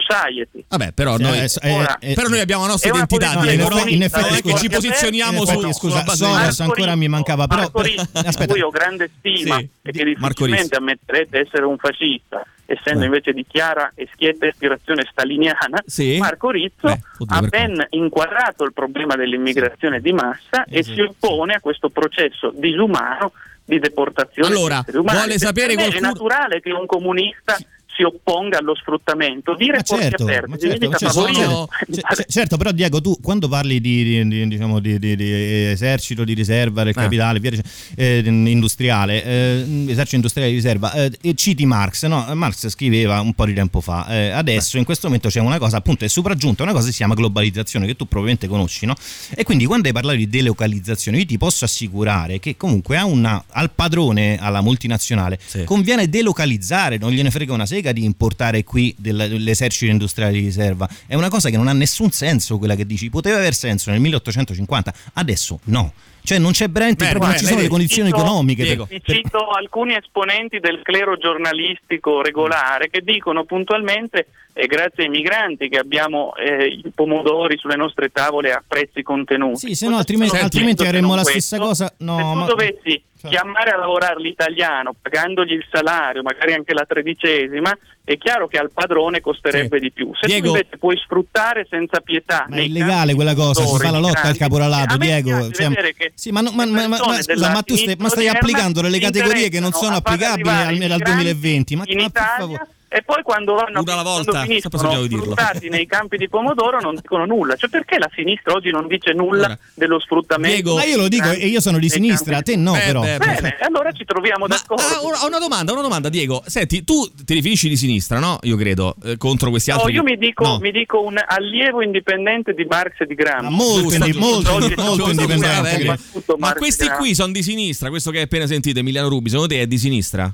society. 0.00 0.64
Vabbè, 0.68 0.92
però 0.92 1.16
Sì, 1.16 1.22
noi, 1.22 1.38
eh, 1.38 1.50
eh, 1.62 1.72
Ora, 1.72 1.98
eh, 1.98 2.14
però 2.14 2.28
noi 2.28 2.40
abbiamo 2.40 2.62
la 2.62 2.68
nostra 2.70 2.90
identità, 2.90 3.40
Diego, 3.40 3.62
effetti- 3.68 3.84
no? 3.84 3.90
in 3.90 4.02
effetti, 4.02 4.34
scusa, 4.36 4.56
ci 4.56 4.68
posizioniamo 4.68 5.38
in 5.40 5.46
su, 5.46 5.52
effetti, 5.52 5.60
sulla 5.60 5.72
scusa, 5.72 6.02
base 6.02 6.24
Soros 6.24 6.60
ancora 6.60 6.94
mi 6.96 7.08
mancava, 7.08 7.46
però- 7.46 7.62
Marco 7.62 7.80
Rizzo, 7.82 8.08
aspetta. 8.12 8.52
cui 8.52 8.60
ho 8.62 8.70
grande 8.70 9.10
stima 9.18 9.56
Sì, 9.58 9.68
e 9.82 9.90
di- 9.92 9.98
che 9.98 10.04
Rizzo. 10.04 10.20
difficilmente 10.20 10.76
ammetterete 10.76 11.38
essere 11.40 11.64
un 11.64 11.76
fascista, 11.78 12.44
essendo 12.66 13.02
Eh. 13.02 13.06
invece 13.06 13.32
di 13.32 13.44
chiara 13.48 13.92
e 13.94 14.08
schietta 14.12 14.46
ispirazione 14.46 15.06
staliniana, 15.10 15.82
Sì. 15.86 16.16
Marco 16.18 16.50
Rizzo 16.50 16.86
Beh, 16.86 17.00
oddio, 17.18 17.36
ha 17.36 17.40
ben 17.42 17.86
inquadrato 17.90 18.64
il 18.64 18.72
problema 18.72 19.14
dell'immigrazione 19.16 20.00
di 20.00 20.12
massa 20.12 20.64
e 20.68 20.78
Esatto. 20.78 20.94
si 20.94 21.00
oppone 21.02 21.54
a 21.54 21.60
questo 21.60 21.88
processo 21.90 22.52
disumano 22.54 23.32
di 23.66 23.78
deportazione 23.78 24.48
Allora, 24.48 24.74
di 24.74 24.80
esseri 24.82 24.98
umani. 24.98 25.18
vuole 25.18 25.38
sapere 25.38 25.74
qualcuno- 25.74 25.98
È 25.98 26.00
naturale 26.00 26.60
che 26.60 26.70
un 26.70 26.84
comunista 26.86 27.56
si 27.94 28.02
opponga 28.02 28.58
allo 28.58 28.74
sfruttamento. 28.74 29.54
Dire 29.54 29.76
Ma 29.76 29.82
porti 29.82 30.02
certo, 30.04 30.22
aperti 30.24 30.50
ma 30.50 30.56
certo, 30.56 30.66
significa 30.76 30.90
ma 30.90 30.98
certo, 30.98 31.14
favorire. 31.14 31.44
sono- 31.44 31.66
C- 31.66 32.00
c- 32.22 32.24
certo, 32.32 32.56
però 32.56 32.70
Diego, 32.72 33.00
tu 33.00 33.18
quando 33.22 33.48
parli 33.48 33.80
di, 33.80 34.02
di- 34.04 34.28
di- 34.28 34.48
diciamo, 34.48 34.80
di- 34.80 34.98
di- 34.98 35.16
di 35.16 35.32
esercito 35.70 36.24
di 36.24 36.34
riserva 36.34 36.82
del 36.82 36.92
Eh. 36.96 37.00
capitale, 37.00 37.40
via 37.40 37.50
dicendo, 37.50 37.70
eh, 37.96 38.22
industriale, 38.50 39.24
eh, 39.24 39.84
esercito 39.88 40.16
industriale 40.16 40.50
di 40.50 40.56
riserva, 40.56 40.92
eh, 40.92 41.10
e 41.20 41.34
citi 41.34 41.66
Marx, 41.66 42.04
no? 42.06 42.26
Marx 42.34 42.68
scriveva 42.68 43.20
un 43.20 43.32
po' 43.34 43.44
di 43.46 43.54
tempo 43.54 43.80
fa, 43.80 44.06
eh, 44.08 44.30
adesso 44.30 44.76
in 44.78 44.84
questo 44.84 45.06
momento 45.06 45.28
c'è 45.28 45.40
una 45.40 45.58
cosa, 45.58 45.76
appunto 45.76 46.04
è 46.04 46.08
sopraggiunta, 46.08 46.62
una 46.62 46.72
cosa 46.72 46.86
che 46.86 46.90
si 46.92 46.98
chiama 46.98 47.14
globalizzazione, 47.14 47.86
che 47.86 47.94
tu 47.96 48.06
probabilmente 48.06 48.48
conosci, 48.48 48.86
no? 48.86 48.94
E 49.34 49.42
quindi 49.44 49.64
quando 49.66 49.86
hai 49.88 49.94
parlato 49.94 50.16
di 50.16 50.28
delocalizzazione, 50.28 51.18
io 51.18 51.26
ti 51.26 51.38
posso 51.38 51.64
assicurare 51.64 52.38
che 52.40 52.56
comunque 52.56 52.96
a 52.96 53.04
una- 53.04 53.44
al 53.50 53.70
padrone, 53.70 54.38
alla 54.40 54.60
multinazionale, 54.60 55.38
Sì. 55.44 55.64
conviene 55.64 56.08
delocalizzare, 56.08 56.98
non 56.98 57.10
gliene 57.12 57.30
frega 57.30 57.52
una 57.52 57.66
sega 57.66 57.83
di 57.92 58.04
importare 58.04 58.64
qui 58.64 58.94
del- 58.98 59.26
dell'esercito 59.28 59.90
industriale 59.90 60.32
di 60.32 60.40
riserva. 60.40 60.88
È 61.06 61.14
una 61.14 61.28
cosa 61.28 61.50
che 61.50 61.56
non 61.56 61.68
ha 61.68 61.72
nessun 61.72 62.10
senso 62.10 62.58
quella 62.58 62.74
che 62.74 62.86
dici. 62.86 63.10
Poteva 63.10 63.36
aver 63.36 63.54
senso 63.54 63.90
nel 63.90 64.00
1850, 64.00 64.94
adesso 65.14 65.60
no. 65.64 65.92
Cioè 66.24 66.38
non 66.38 66.52
c'è 66.52 66.68
veramente 66.70 67.04
Beh, 67.04 67.10
proprio 67.10 67.30
non 67.32 67.38
ci 67.38 67.44
sono 67.44 67.60
le 67.60 67.68
condizioni 67.68 68.08
Cito- 68.08 68.20
economiche. 68.20 68.62
Diego. 68.62 68.88
Cito 69.02 69.48
alcuni 69.50 69.94
esponenti 69.94 70.58
del 70.58 70.80
clero 70.82 71.18
giornalistico 71.18 72.22
regolare 72.22 72.88
che 72.88 73.02
dicono 73.02 73.44
puntualmente 73.44 74.26
è 74.54 74.66
grazie 74.66 75.02
ai 75.04 75.08
migranti 75.10 75.68
che 75.68 75.78
abbiamo 75.78 76.32
eh, 76.36 76.64
i 76.66 76.90
pomodori 76.94 77.58
sulle 77.58 77.76
nostre 77.76 78.08
tavole 78.10 78.52
a 78.52 78.62
prezzi 78.66 79.02
contenuti. 79.02 79.66
Sì, 79.68 79.74
se 79.74 79.88
no 79.88 79.96
altrimenti, 79.98 80.36
altrimenti 80.36 80.82
avremmo 80.86 81.14
la 81.14 81.22
questo, 81.22 81.40
stessa 81.40 81.58
cosa. 81.58 81.92
No, 81.98 82.16
se 82.16 82.22
tu 82.22 82.28
ma- 82.38 82.46
dovessi 82.46 83.02
cioè- 83.20 83.30
chiamare 83.30 83.70
a 83.70 83.76
lavorare 83.78 84.20
l'italiano 84.20 84.94
pagandogli 85.00 85.52
il 85.52 85.66
salario, 85.70 86.22
magari 86.22 86.52
anche 86.54 86.72
la 86.72 86.84
tredicesima, 86.86 87.76
è 88.04 88.16
chiaro 88.16 88.46
che 88.46 88.58
al 88.58 88.70
padrone 88.70 89.20
costerebbe 89.20 89.78
Sì. 89.78 89.82
di 89.84 89.90
più. 89.90 90.10
Se 90.20 90.26
Diego- 90.28 90.50
tu 90.52 90.56
invece 90.56 90.76
puoi 90.78 90.96
sfruttare 90.98 91.66
senza 91.68 91.98
pietà, 92.00 92.44
Ma 92.48 92.56
è 92.56 92.60
illegale 92.60 93.14
quella 93.14 93.34
cosa, 93.34 93.64
si 93.64 93.76
fa 93.78 93.90
la 93.90 93.98
lotta 93.98 94.22
al 94.28 94.36
caporalato, 94.36 94.94
a 94.94 94.98
me 94.98 95.06
Diego. 95.06 95.30
piace 95.30 95.52
Cioè, 95.52 95.68
vedere 95.68 95.94
che 95.94 96.12
sì, 96.14 96.30
ma, 96.30 96.40
no- 96.40 96.52
ma- 96.52 96.64
ma- 96.66 96.86
ma- 96.88 96.98
scusa, 97.22 97.50
ma 97.50 97.62
tu 97.62 97.76
stai, 97.76 97.96
ma 97.98 98.08
stai 98.08 98.28
applicando 98.28 98.80
delle 98.80 98.98
categorie 98.98 99.48
che 99.48 99.60
non 99.60 99.72
sono 99.72 99.96
applicabili 99.96 100.48
al, 100.48 100.66
al 100.68 100.76
migranti 100.76 101.04
2020. 101.04 101.76
Ma, 101.76 101.82
in 101.86 101.96
per 101.96 102.06
Italia. 102.06 102.68
E 102.94 103.02
poi 103.02 103.22
quando 103.22 103.54
vanno 103.54 103.80
Una 103.80 103.92
alla 103.92 104.02
volta, 104.04 104.42
finiscono 104.42 105.04
sfruttati 105.04 105.68
nei 105.68 105.84
campi 105.84 106.16
di 106.16 106.28
pomodoro 106.28 106.78
non 106.80 106.94
dicono 106.94 107.24
nulla. 107.26 107.56
Cioè 107.56 107.68
perché 107.68 107.98
la 107.98 108.08
sinistra 108.14 108.52
oggi 108.52 108.70
non 108.70 108.86
dice 108.86 109.12
nulla 109.12 109.46
Allora, 109.46 109.58
dello 109.74 109.98
sfruttamento? 109.98 110.54
Diego- 110.54 110.74
Ma 110.76 110.84
io 110.84 110.96
lo 110.96 111.08
dico 111.08 111.28
e 111.30 111.46
io 111.48 111.60
sono 111.60 111.78
di 111.78 111.88
sinistra, 111.88 112.34
campi 112.34 112.52
te 112.52 112.56
no 112.56 112.76
Eh, 112.76 112.80
però. 112.86 113.00
beh, 113.00 113.16
Bene, 113.18 113.56
allora 113.62 113.90
ci 113.90 114.04
troviamo 114.04 114.46
Ma 114.46 114.54
d'accordo. 114.56 114.82
ah, 114.84 115.22
ho 115.24 115.26
una 115.26 115.38
domanda, 115.40 115.72
una 115.72 115.82
domanda, 115.82 116.08
Diego. 116.08 116.42
Senti, 116.46 116.84
tu 116.84 117.04
ti 117.24 117.34
riferisci 117.34 117.68
di 117.68 117.76
sinistra, 117.76 118.20
no? 118.20 118.38
Io 118.42 118.56
credo, 118.56 118.94
eh, 119.04 119.16
contro 119.16 119.50
questi 119.50 119.70
No, 119.70 119.76
altri. 119.78 119.94
io 119.94 120.02
mi 120.04 120.16
dico, 120.16 120.44
No. 120.44 120.58
mi 120.60 120.70
dico 120.70 121.02
un 121.02 121.16
allievo 121.26 121.82
indipendente 121.82 122.52
di 122.54 122.64
Marx 122.64 123.00
e 123.00 123.06
di 123.06 123.14
Gramsci. 123.14 123.52
molto, 123.52 123.80
Giusto, 123.88 124.04
indi- 124.06 124.18
molto, 124.18 124.50
molto 124.52 124.94
giusto, 124.94 125.10
indipendente. 125.10 125.98
ma- 126.38 126.52
questi 126.54 126.88
qui 126.90 127.14
sono 127.16 127.32
di 127.32 127.42
sinistra, 127.42 127.88
questo 127.88 128.10
che 128.12 128.18
hai 128.18 128.22
appena 128.24 128.46
sentito, 128.46 128.78
Emiliano 128.78 129.08
Rubi, 129.08 129.30
secondo 129.30 129.52
te 129.52 129.60
è 129.62 129.66
di 129.66 129.78
sinistra? 129.78 130.32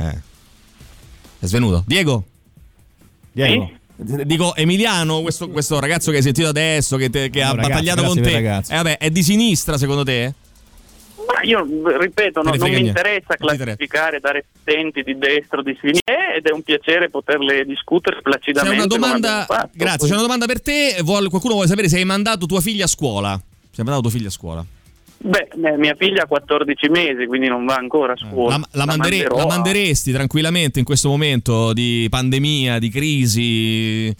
Eh. 0.00 0.18
È 1.40 1.46
svenuto. 1.46 1.84
Diego? 1.86 2.24
Diego. 3.32 3.70
Sì? 3.72 3.78
Dico 4.24 4.54
Emiliano, 4.56 5.20
questo, 5.20 5.50
questo 5.50 5.78
ragazzo 5.78 6.10
che 6.10 6.18
hai 6.18 6.22
sentito 6.22 6.48
adesso, 6.48 6.96
che, 6.96 7.10
te- 7.10 7.28
che 7.28 7.40
No, 7.40 7.48
ha 7.48 7.50
ragazzi, 7.50 7.68
battagliato 7.70 8.02
con 8.04 8.20
te, 8.22 8.36
eh, 8.36 8.62
vabbè, 8.76 8.96
è 8.96 9.10
di 9.10 9.22
sinistra 9.22 9.76
secondo 9.76 10.04
te? 10.04 10.32
Ma 11.26 11.42
io 11.42 11.66
ripeto, 11.98 12.40
no, 12.42 12.48
non 12.50 12.58
mi 12.58 12.68
niente. 12.70 12.88
interessa 12.88 13.36
classificare, 13.36 14.18
dare 14.20 14.46
tenti 14.64 15.02
di 15.02 15.18
destra 15.18 15.58
o 15.58 15.62
di 15.62 15.76
sinistra 15.78 16.34
ed 16.34 16.46
è 16.46 16.52
un 16.52 16.62
piacere 16.62 17.10
poterle 17.10 17.62
discutere 17.66 18.16
C'è 18.16 18.22
placidamente. 18.22 18.74
una 18.78 18.86
come 18.86 19.00
domanda, 19.00 19.44
fatto. 19.46 19.68
grazie, 19.74 20.06
c'è 20.08 20.12
una 20.14 20.22
domanda 20.22 20.46
per 20.46 20.62
te, 20.62 20.96
Vuol- 21.02 21.28
qualcuno 21.28 21.52
vuole 21.54 21.68
sapere 21.68 21.88
se 21.90 21.98
hai 21.98 22.04
mandato 22.06 22.46
tua 22.46 22.62
figlia 22.62 22.84
a 22.86 22.88
scuola? 22.88 23.38
Se 23.38 23.80
hai 23.82 23.84
mandato 23.84 24.00
tua 24.00 24.10
figlia 24.10 24.28
a 24.28 24.32
scuola? 24.32 24.64
Beh, 25.22 25.48
eh, 25.62 25.76
mia 25.76 25.94
figlia 25.98 26.22
ha 26.22 26.26
14 26.26 26.88
mesi, 26.88 27.26
quindi 27.26 27.46
non 27.46 27.66
va 27.66 27.76
ancora 27.76 28.14
a 28.14 28.16
scuola. 28.16 28.56
La, 28.56 28.68
la 28.70 28.86
mandere- 28.86 29.28
la 29.28 29.44
manderesti 29.46 30.12
tranquillamente 30.12 30.78
in 30.78 30.84
questo 30.86 31.10
momento 31.10 31.74
di 31.74 32.06
pandemia, 32.08 32.78
di 32.78 32.88
crisi 32.88 34.16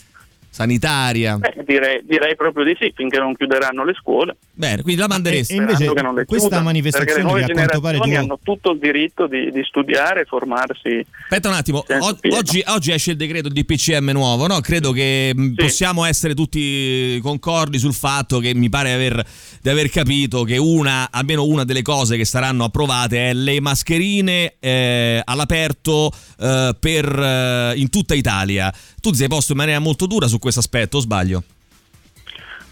sanitaria? 0.51 1.37
Beh, 1.39 1.55
direi, 1.65 2.01
direi 2.05 2.37
proprio 2.37 2.65
di 2.65 2.77
sì, 2.79 2.93
finché 2.95 3.19
non 3.19 3.35
chiuderanno 3.35 3.85
le 3.85 3.95
scuole. 3.95 4.37
Bene, 4.53 4.83
quindi 4.83 5.01
la 5.01 5.07
manderesti. 5.09 5.55
E 5.55 5.57
invece 5.57 5.91
che 5.93 6.03
non 6.03 6.15
le 6.15 6.25
questa 6.27 6.49
chiudano, 6.49 6.65
manifestazione 6.65 7.17
le 7.19 7.23
nuove 7.23 7.45
che 7.45 7.53
a 7.53 7.55
quanto 7.55 7.81
pare 7.81 7.99
tu- 7.99 8.11
hanno 8.11 8.39
tutto 8.43 8.71
il 8.73 8.79
diritto 8.79 9.27
di, 9.27 9.51
di 9.51 9.63
studiare 9.65 10.23
e 10.23 10.25
formarsi. 10.25 11.05
Aspetta 11.23 11.49
un 11.49 11.55
attimo, 11.55 11.79
o- 11.87 12.19
oggi, 12.37 12.63
oggi 12.67 12.93
esce 12.93 13.13
il 13.13 13.17
decreto 13.17 13.49
di 13.49 13.65
PCM 13.65 14.11
nuovo, 14.11 14.47
no? 14.47 14.61
Credo 14.61 14.93
che 14.93 15.33
mh, 15.35 15.47
Sì. 15.49 15.55
possiamo 15.55 16.05
essere 16.05 16.35
tutti 16.35 17.19
concordi 17.23 17.79
sul 17.79 17.95
fatto 17.95 18.39
che 18.39 18.55
mi 18.55 18.69
pare 18.69 18.93
aver- 18.93 19.25
di 19.63 19.69
aver 19.71 19.89
capito 19.89 20.43
che 20.45 20.57
una, 20.59 21.09
almeno 21.11 21.45
una 21.45 21.65
delle 21.65 21.83
cose 21.83 22.17
che 22.17 22.25
saranno 22.25 22.65
approvate 22.65 23.31
è 23.31 23.33
le 23.33 23.61
mascherine 23.61 24.55
eh, 24.59 25.21
all'aperto 25.25 26.11
eh, 26.39 26.75
per, 26.79 27.07
eh, 27.19 27.73
in 27.77 27.89
tutta 27.89 28.15
Italia. 28.15 28.73
Tu 29.01 29.11
ti 29.13 29.17
sei 29.17 29.29
posto 29.29 29.53
in 29.53 29.59
maniera 29.59 29.79
molto 29.79 30.07
dura 30.07 30.27
su 30.27 30.39
questo 30.41 30.61
aspetto, 30.61 30.97
o 30.97 31.01
sbaglio? 31.01 31.43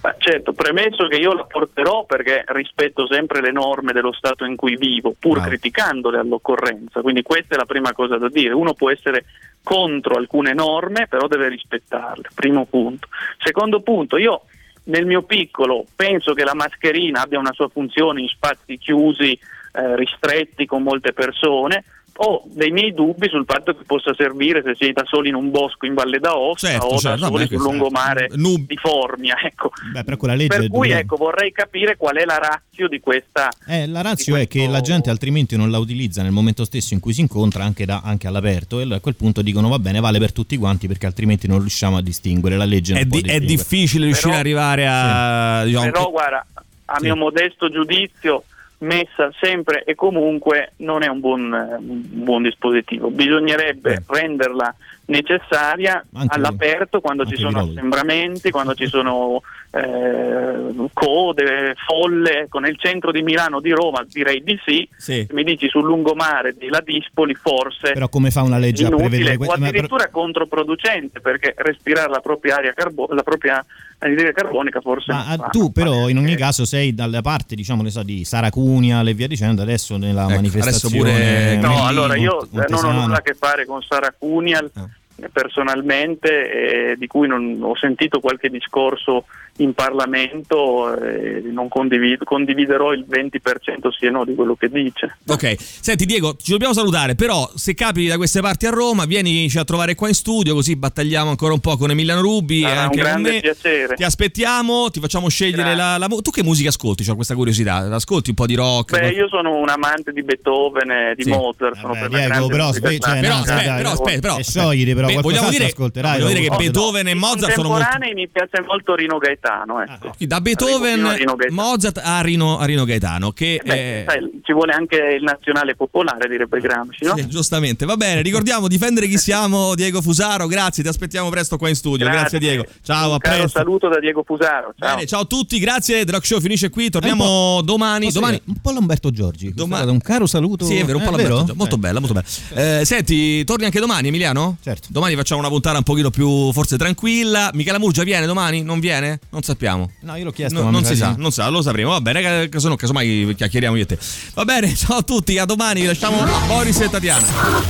Ma 0.01 0.15
certo, 0.17 0.53
premesso 0.53 1.09
che 1.09 1.17
io 1.17 1.33
la 1.35 1.45
porterò 1.45 2.05
perché 2.05 2.45
rispetto 2.49 3.07
sempre 3.09 3.41
le 3.41 3.51
norme 3.51 3.93
dello 3.93 4.13
Stato 4.13 4.45
in 4.45 4.55
cui 4.55 4.77
vivo, 4.77 5.15
pur 5.19 5.35
Bravo. 5.35 5.49
criticandole 5.49 6.19
all'occorrenza. 6.19 7.01
Quindi 7.01 7.23
questa 7.23 7.55
è 7.55 7.59
la 7.59 7.65
prima 7.65 7.93
cosa 7.93 8.17
da 8.17 8.29
dire. 8.29 8.55
Uno 8.55 8.75
può 8.75 8.91
essere 8.91 9.25
contro 9.63 10.15
alcune 10.15 10.55
norme, 10.55 11.09
però 11.09 11.27
deve 11.27 11.49
rispettarle. 11.49 12.29
Primo 12.33 12.65
punto. 12.67 13.09
Secondo 13.39 13.81
punto, 13.81 14.17
io 14.17 14.43
nel 14.85 15.05
mio 15.05 15.23
piccolo 15.23 15.85
penso 15.97 16.33
che 16.33 16.45
la 16.45 16.55
mascherina 16.55 17.23
abbia 17.23 17.41
una 17.41 17.53
sua 17.53 17.69
funzione 17.69 18.21
in 18.21 18.29
spazi 18.29 18.79
chiusi, 18.79 19.33
eh, 19.33 19.97
ristretti 19.97 20.65
con 20.65 20.83
molte 20.85 21.13
persone. 21.13 21.85
Ho 22.21 22.43
dei 22.47 22.73
miei 22.73 22.93
dubbi 22.93 23.29
sul 23.29 23.45
fatto 23.47 23.77
che 23.77 23.85
possa 23.87 24.13
servire 24.15 24.61
se 24.65 24.75
sei 24.77 24.93
da 24.93 25.05
soli 25.07 25.29
in 25.29 25.37
un 25.37 25.53
bosco 25.53 25.87
in 25.87 25.95
Valle 25.95 26.19
d'Aosta 26.19 26.67
Certo, 26.69 26.87
o 26.87 26.99
certo, 26.99 27.09
da 27.21 27.27
soli 27.29 27.31
vabbè, 27.31 27.47
sul 27.47 27.49
questo- 27.57 27.71
lungomare 27.71 28.29
Nub- 28.35 28.67
di 28.67 28.77
Formia. 28.77 29.37
Ecco. 29.41 29.71
Beh, 29.93 30.03
però 30.05 30.17
quella 30.17 30.35
legge 30.35 30.57
Per 30.57 30.65
è 30.65 30.69
cui 30.69 30.89
dura. 30.89 30.99
ecco, 31.01 31.17
vorrei 31.17 31.53
capire 31.53 31.97
qual 31.97 32.17
è 32.17 32.25
la 32.25 32.39
razio 32.39 32.89
di 32.89 32.99
questa. 32.99 33.49
Eh, 33.69 33.87
la 33.87 34.03
razio 34.03 34.35
di 34.35 34.41
è 34.43 34.49
che 34.49 34.59
questo- 34.59 34.73
la 34.73 34.81
gente 34.81 35.11
altrimenti 35.11 35.57
non 35.57 35.71
la 35.71 35.79
utilizza 35.79 36.23
nel 36.23 36.33
momento 36.33 36.65
stesso 36.65 36.93
in 36.93 36.99
cui 37.01 37.13
si 37.13 37.21
incontra 37.21 37.63
anche, 37.63 37.85
da- 37.85 38.01
anche 38.05 38.27
all'aperto 38.27 38.79
e 38.81 38.83
allora 38.83 38.97
a 38.97 39.01
quel 39.01 39.15
punto 39.15 39.41
dicono 39.41 39.69
va 39.69 39.79
bene 39.79 40.01
vale 40.01 40.19
per 40.19 40.33
tutti 40.33 40.57
quanti 40.57 40.89
perché 40.89 41.07
altrimenti 41.07 41.47
non 41.47 41.61
riusciamo 41.61 41.97
a 41.99 42.03
distinguere 42.03 42.57
la 42.57 42.65
legge 42.65 42.99
È, 42.99 43.05
di- 43.05 43.21
è 43.21 43.39
difficile 43.39 44.07
riuscire 44.07 44.31
Però- 44.31 44.41
ad 44.41 44.47
arrivare 44.47 44.87
a... 44.89 45.65
diciamo, 45.65 45.85
Però 45.91 46.11
guarda, 46.11 46.45
a 46.87 46.97
Sì. 46.99 47.05
mio 47.05 47.17
modesto 47.17 47.71
giudizio, 47.71 48.43
messa 48.79 49.31
sempre 49.41 49.83
e 49.85 49.95
comunque 49.95 50.73
non 50.77 51.03
è 51.03 51.09
un 51.09 51.21
buon, 51.21 51.53
un 51.53 52.03
buon 52.05 52.43
dispositivo. 52.43 53.11
Bisognerebbe 53.11 53.95
Eh. 53.95 54.03
renderla 54.07 54.75
necessaria 55.07 56.05
Anche- 56.15 56.35
all'aperto 56.37 57.01
quando 57.01 57.25
ci 57.25 57.37
sono 57.37 57.61
assembramenti, 57.61 58.51
quando 58.51 58.75
ci 58.75 58.87
sono 58.87 59.43
eh, 59.85 60.89
code, 60.93 61.75
folle. 61.87 62.41
Ecco, 62.43 62.59
nel 62.59 62.77
centro 62.79 63.11
di 63.13 63.23
Milano, 63.23 63.61
di 63.61 63.71
Roma 63.71 64.05
direi 64.09 64.43
di 64.43 64.59
sì. 64.65 64.89
Sì. 64.97 65.25
Se 65.27 65.35
mi 65.35 65.45
dici 65.45 65.69
sul 65.69 65.85
lungomare 65.85 66.55
della 66.57 66.81
Dispoli 66.85 67.35
forse 67.35 67.93
però 67.93 68.09
come 68.09 68.31
fa 68.31 68.43
una 68.43 68.59
legge 68.59 68.85
a 68.85 68.87
inutile 68.89 69.09
prevedere 69.09 69.35
o 69.35 69.39
questo? 69.39 69.59
Per- 69.59 69.69
addirittura 69.69 70.09
controproducente 70.11 71.21
perché 71.21 71.55
respirare 71.57 72.11
la 72.11 72.21
propria 72.21 72.57
aria 72.57 72.73
carbo- 72.73 73.09
la 73.11 73.23
propria 73.23 73.65
anidride 73.99 74.33
carbonica 74.33 74.81
forse 74.81 75.13
Ma 75.13 75.27
ah, 75.27 75.37
fa- 75.37 75.49
tu 75.49 75.73
però 75.73 76.09
in 76.09 76.19
ogni 76.19 76.37
caso 76.37 76.65
sei 76.65 76.95
dalle 76.95 77.21
parti 77.21 77.55
diciamo 77.55 77.83
ne 77.83 77.91
so, 77.91 78.03
di 78.03 78.25
Saracunia 78.25 79.01
e 79.03 79.15
via 79.15 79.27
dicendo 79.27 79.63
adesso 79.63 79.97
nella 79.97 80.23
Ecco, 80.25 80.35
manifestazione 80.35 81.01
adesso 81.11 81.19
pure- 81.19 81.57
no 81.57 81.69
Mellino, 81.69 81.87
allora 81.87 82.17
io 82.17 82.43
eh, 82.43 82.65
non 82.69 82.85
ho 82.85 82.93
nulla 82.93 83.17
a 83.17 83.23
che 83.23 83.35
fare 83.35 83.67
con 83.67 83.83
Sara 83.83 84.15
Cunial 84.17 84.71
Ah. 84.75 84.83
eh, 84.83 84.89
personalmente 85.33 86.91
eh, 86.93 86.97
di 86.97 87.07
cui 87.07 87.27
non- 87.27 87.59
ho 87.61 87.77
sentito 87.77 88.21
qualche 88.21 88.49
discorso 88.49 89.25
in 89.61 89.73
Parlamento 89.75 90.97
eh, 91.03 91.43
non 91.51 91.69
condivido, 91.69 92.25
condividerò 92.25 92.93
il 92.93 93.05
20% 93.09 93.89
sì 93.99 94.07
e 94.07 94.11
no 94.11 94.25
di 94.25 94.35
quello 94.37 94.55
che 94.55 94.69
dice 94.69 95.17
Ok, 95.27 95.57
senti 95.59 96.07
Diego, 96.07 96.37
ci 96.41 96.53
dobbiamo 96.53 96.73
salutare, 96.73 97.17
però 97.17 97.51
se 97.57 97.75
capiti 97.75 98.07
da 98.07 98.17
queste 98.17 98.41
parti 98.41 98.67
a 98.67 98.71
Roma, 98.71 99.05
vienici 99.05 99.59
a 99.59 99.65
trovare 99.65 99.95
qua 99.97 100.07
in 100.09 100.15
studio, 100.15 100.55
così 100.55 100.77
battagliamo 100.77 101.31
ancora 101.31 101.53
un 101.55 101.61
po' 101.61 101.77
con 101.77 101.91
Emiliano 101.91 102.21
Rubi 102.21 102.61
e 102.61 102.69
Sarà 102.69 102.73
un 102.75 102.79
anche 102.85 102.95
con 103.01 103.05
grande 103.05 103.31
me. 103.33 103.41
piacere. 103.41 103.95
Ti 103.97 104.05
aspettiamo, 104.05 104.91
ti 104.91 105.01
facciamo 105.01 105.29
scegliere 105.29 105.75
la, 105.75 105.99
la 105.99 106.07
Tu 106.07 106.31
che 106.31 106.45
musica 106.45 106.69
ascolti? 106.69 107.09
Ho 107.11 107.15
questa 107.17 107.35
curiosità. 107.35 107.77
Ascolti 107.93 108.31
un 108.31 108.37
po' 108.37 108.47
di 108.47 108.55
rock? 108.55 108.93
Beh, 108.93 108.99
qual- 109.01 109.13
io 109.15 109.29
sono 109.29 109.57
un 109.57 109.69
amante 109.69 110.13
di 110.13 110.23
Beethoven 110.23 110.91
e 110.91 111.15
di 111.17 111.25
Sì. 111.25 111.31
Mozart 111.31 111.77
sono 111.81 111.95
Vabbè, 111.95 112.09
per 112.09 112.29
Diego, 112.31 112.47
però 112.47 112.73
sve- 112.73 112.99
cioè. 112.99 113.21
Però 113.21 113.35
no, 113.35 113.41
aspetta, 113.41 113.65
dai, 113.65 113.77
però 113.77 113.91
aspetta, 113.91 114.21
però 114.21 114.39
e 114.39 114.45
sciogliti, 114.45 114.95
però 114.95 115.08
Beh, 115.17 115.21
vogliamo 115.21 115.51
dire, 115.51 115.67
ascolterai, 115.67 116.21
vogliamo 116.21 116.39
dire 116.41 116.49
che. 116.51 116.57
Beethoven 116.57 117.09
e 117.09 117.15
Mozart 117.15 117.53
sono 117.53 117.69
molto 117.69 117.87
mi 118.15 118.29
piace 118.29 118.63
molto 118.67 118.95
Rino 118.95 119.19
Gaetano 119.19 119.81
ecco. 119.83 120.13
da 120.19 120.37
Arrivo 120.37 120.39
fino 120.39 120.41
Beethoven, 120.41 121.05
a 121.07 121.15
Rino 121.15 121.35
Gaetano. 121.37 121.63
Mozart 121.63 122.01
a 122.03 122.21
Rino, 122.21 122.59
a 122.59 122.65
Rino 122.65 122.85
Gaetano 122.85 123.31
che 123.33 123.61
Beh, 123.65 124.01
eh, 124.01 124.05
sai, 124.07 124.41
ci 124.43 124.53
vuole 124.53 124.73
anche 124.73 124.97
il 125.19 125.23
nazionale 125.23 125.75
popolare, 125.77 126.29
direbbe 126.29 126.61
Gramsci, 126.61 127.05
no? 127.05 127.17
sì, 127.17 127.27
giustamente, 127.29 127.85
va 127.85 127.97
bene, 127.97 128.23
ricordiamo 128.23 128.69
difendere 128.69 129.07
chi 129.07 129.19
siamo 129.19 129.75
Diego 129.75 130.01
Fusaro, 130.03 130.47
grazie, 130.47 130.83
ti 130.83 130.89
aspettiamo 130.89 131.29
presto 131.29 131.57
qua 131.57 131.69
in 131.69 131.75
studio, 131.75 132.07
grazie, 132.07 132.39
Diego, 132.39 132.65
ciao, 132.83 133.11
Un 133.11 133.15
a 133.15 133.19
caro 133.19 133.37
presto. 133.39 133.59
saluto 133.59 133.89
da 133.89 133.99
Diego 134.01 134.23
Fusaro. 134.25 134.75
Ciao. 134.79 134.95
Bene, 134.95 135.07
ciao 135.07 135.21
a 135.21 135.25
tutti, 135.25 135.59
grazie, 135.59 136.05
The 136.05 136.13
Rock 136.13 136.27
Show 136.27 136.41
finisce 136.41 136.71
qui, 136.71 136.91
torniamo 136.91 137.61
domani. 137.63 138.07
Posso 138.07 138.21
domani... 138.21 138.41
un 138.47 138.55
po' 138.61 138.73
Lamberto 138.73 139.11
Giorgi 139.11 139.53
Domani- 139.55 139.91
un 139.91 140.01
caro 140.01 140.27
saluto 140.27 140.65
Sì, 140.65 140.77
è 140.77 140.85
vero, 140.85 140.99
un 140.99 141.05
po' 141.05 141.11
Eh, 141.11 141.17
Lamberto, 141.17 141.43
vero? 141.45 141.55
molto 141.57 141.75
Eh. 141.75 141.79
bella, 141.79 141.99
molto 142.01 142.15
bella. 142.15 142.81
Eh, 142.81 142.85
senti, 142.85 143.45
torni 143.45 143.65
anche 143.65 143.81
domani, 143.81 144.09
Emiliano? 144.09 144.57
Certo. 144.63 144.89
Domani 144.99 145.15
facciamo 145.15 145.39
una 145.39 145.49
puntata 145.49 145.77
un 145.77 145.85
pochino 145.85 146.11
più, 146.11 146.51
forse 146.53 146.77
tranquilla. 146.77 147.51
Michela 147.55 147.79
Murgia 147.79 148.03
viene 148.03 148.27
domani? 148.27 148.65
Non 148.65 148.81
viene? 148.81 149.21
Non 149.31 149.43
sappiamo. 149.43 149.89
no 150.01 150.17
io 150.17 150.25
l'ho 150.25 150.33
chiesto 150.33 150.59
No, 150.59 150.65
ma 150.65 150.71
non 150.73 150.83
si 150.85 150.97
sa 150.97 151.15
non 151.17 151.31
sa, 151.31 151.47
lo 151.51 151.63
sapremo. 151.63 151.91
Va 151.91 152.01
bene, 152.01 152.21
ca- 152.21 152.49
caso- 152.49 152.75
casomai 152.75 153.33
chiacchieriamo 153.37 153.77
io 153.77 153.85
e 153.85 153.87
te. 153.87 153.99
Va 154.35 154.45
bene, 154.45 154.75
ciao 154.75 154.97
a 154.97 155.03
tutti, 155.03 155.39
a 155.39 155.45
domani. 155.45 155.85
Lasciamo 155.85 156.25
Boris 156.49 156.81
e 156.81 156.91
Tatiana. 156.91 157.25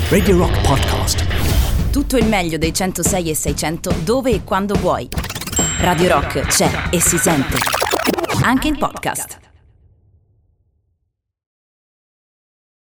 Radio 0.09 0.39
Rock 0.39 0.61
Podcast. 0.63 1.27
Tutto 1.91 2.17
il 2.17 2.25
meglio 2.25 2.57
dei 2.57 2.73
106 2.73 3.29
e 3.29 3.35
600 3.35 3.95
dove 4.05 4.31
e 4.31 4.43
quando 4.43 4.73
vuoi. 4.77 5.07
Radio 5.81 6.09
Rock 6.09 6.47
c'è 6.47 6.85
e 6.89 6.99
si 6.99 7.19
sente. 7.19 7.59
Anche 8.41 8.69
in 8.69 8.79
podcast. 8.79 9.48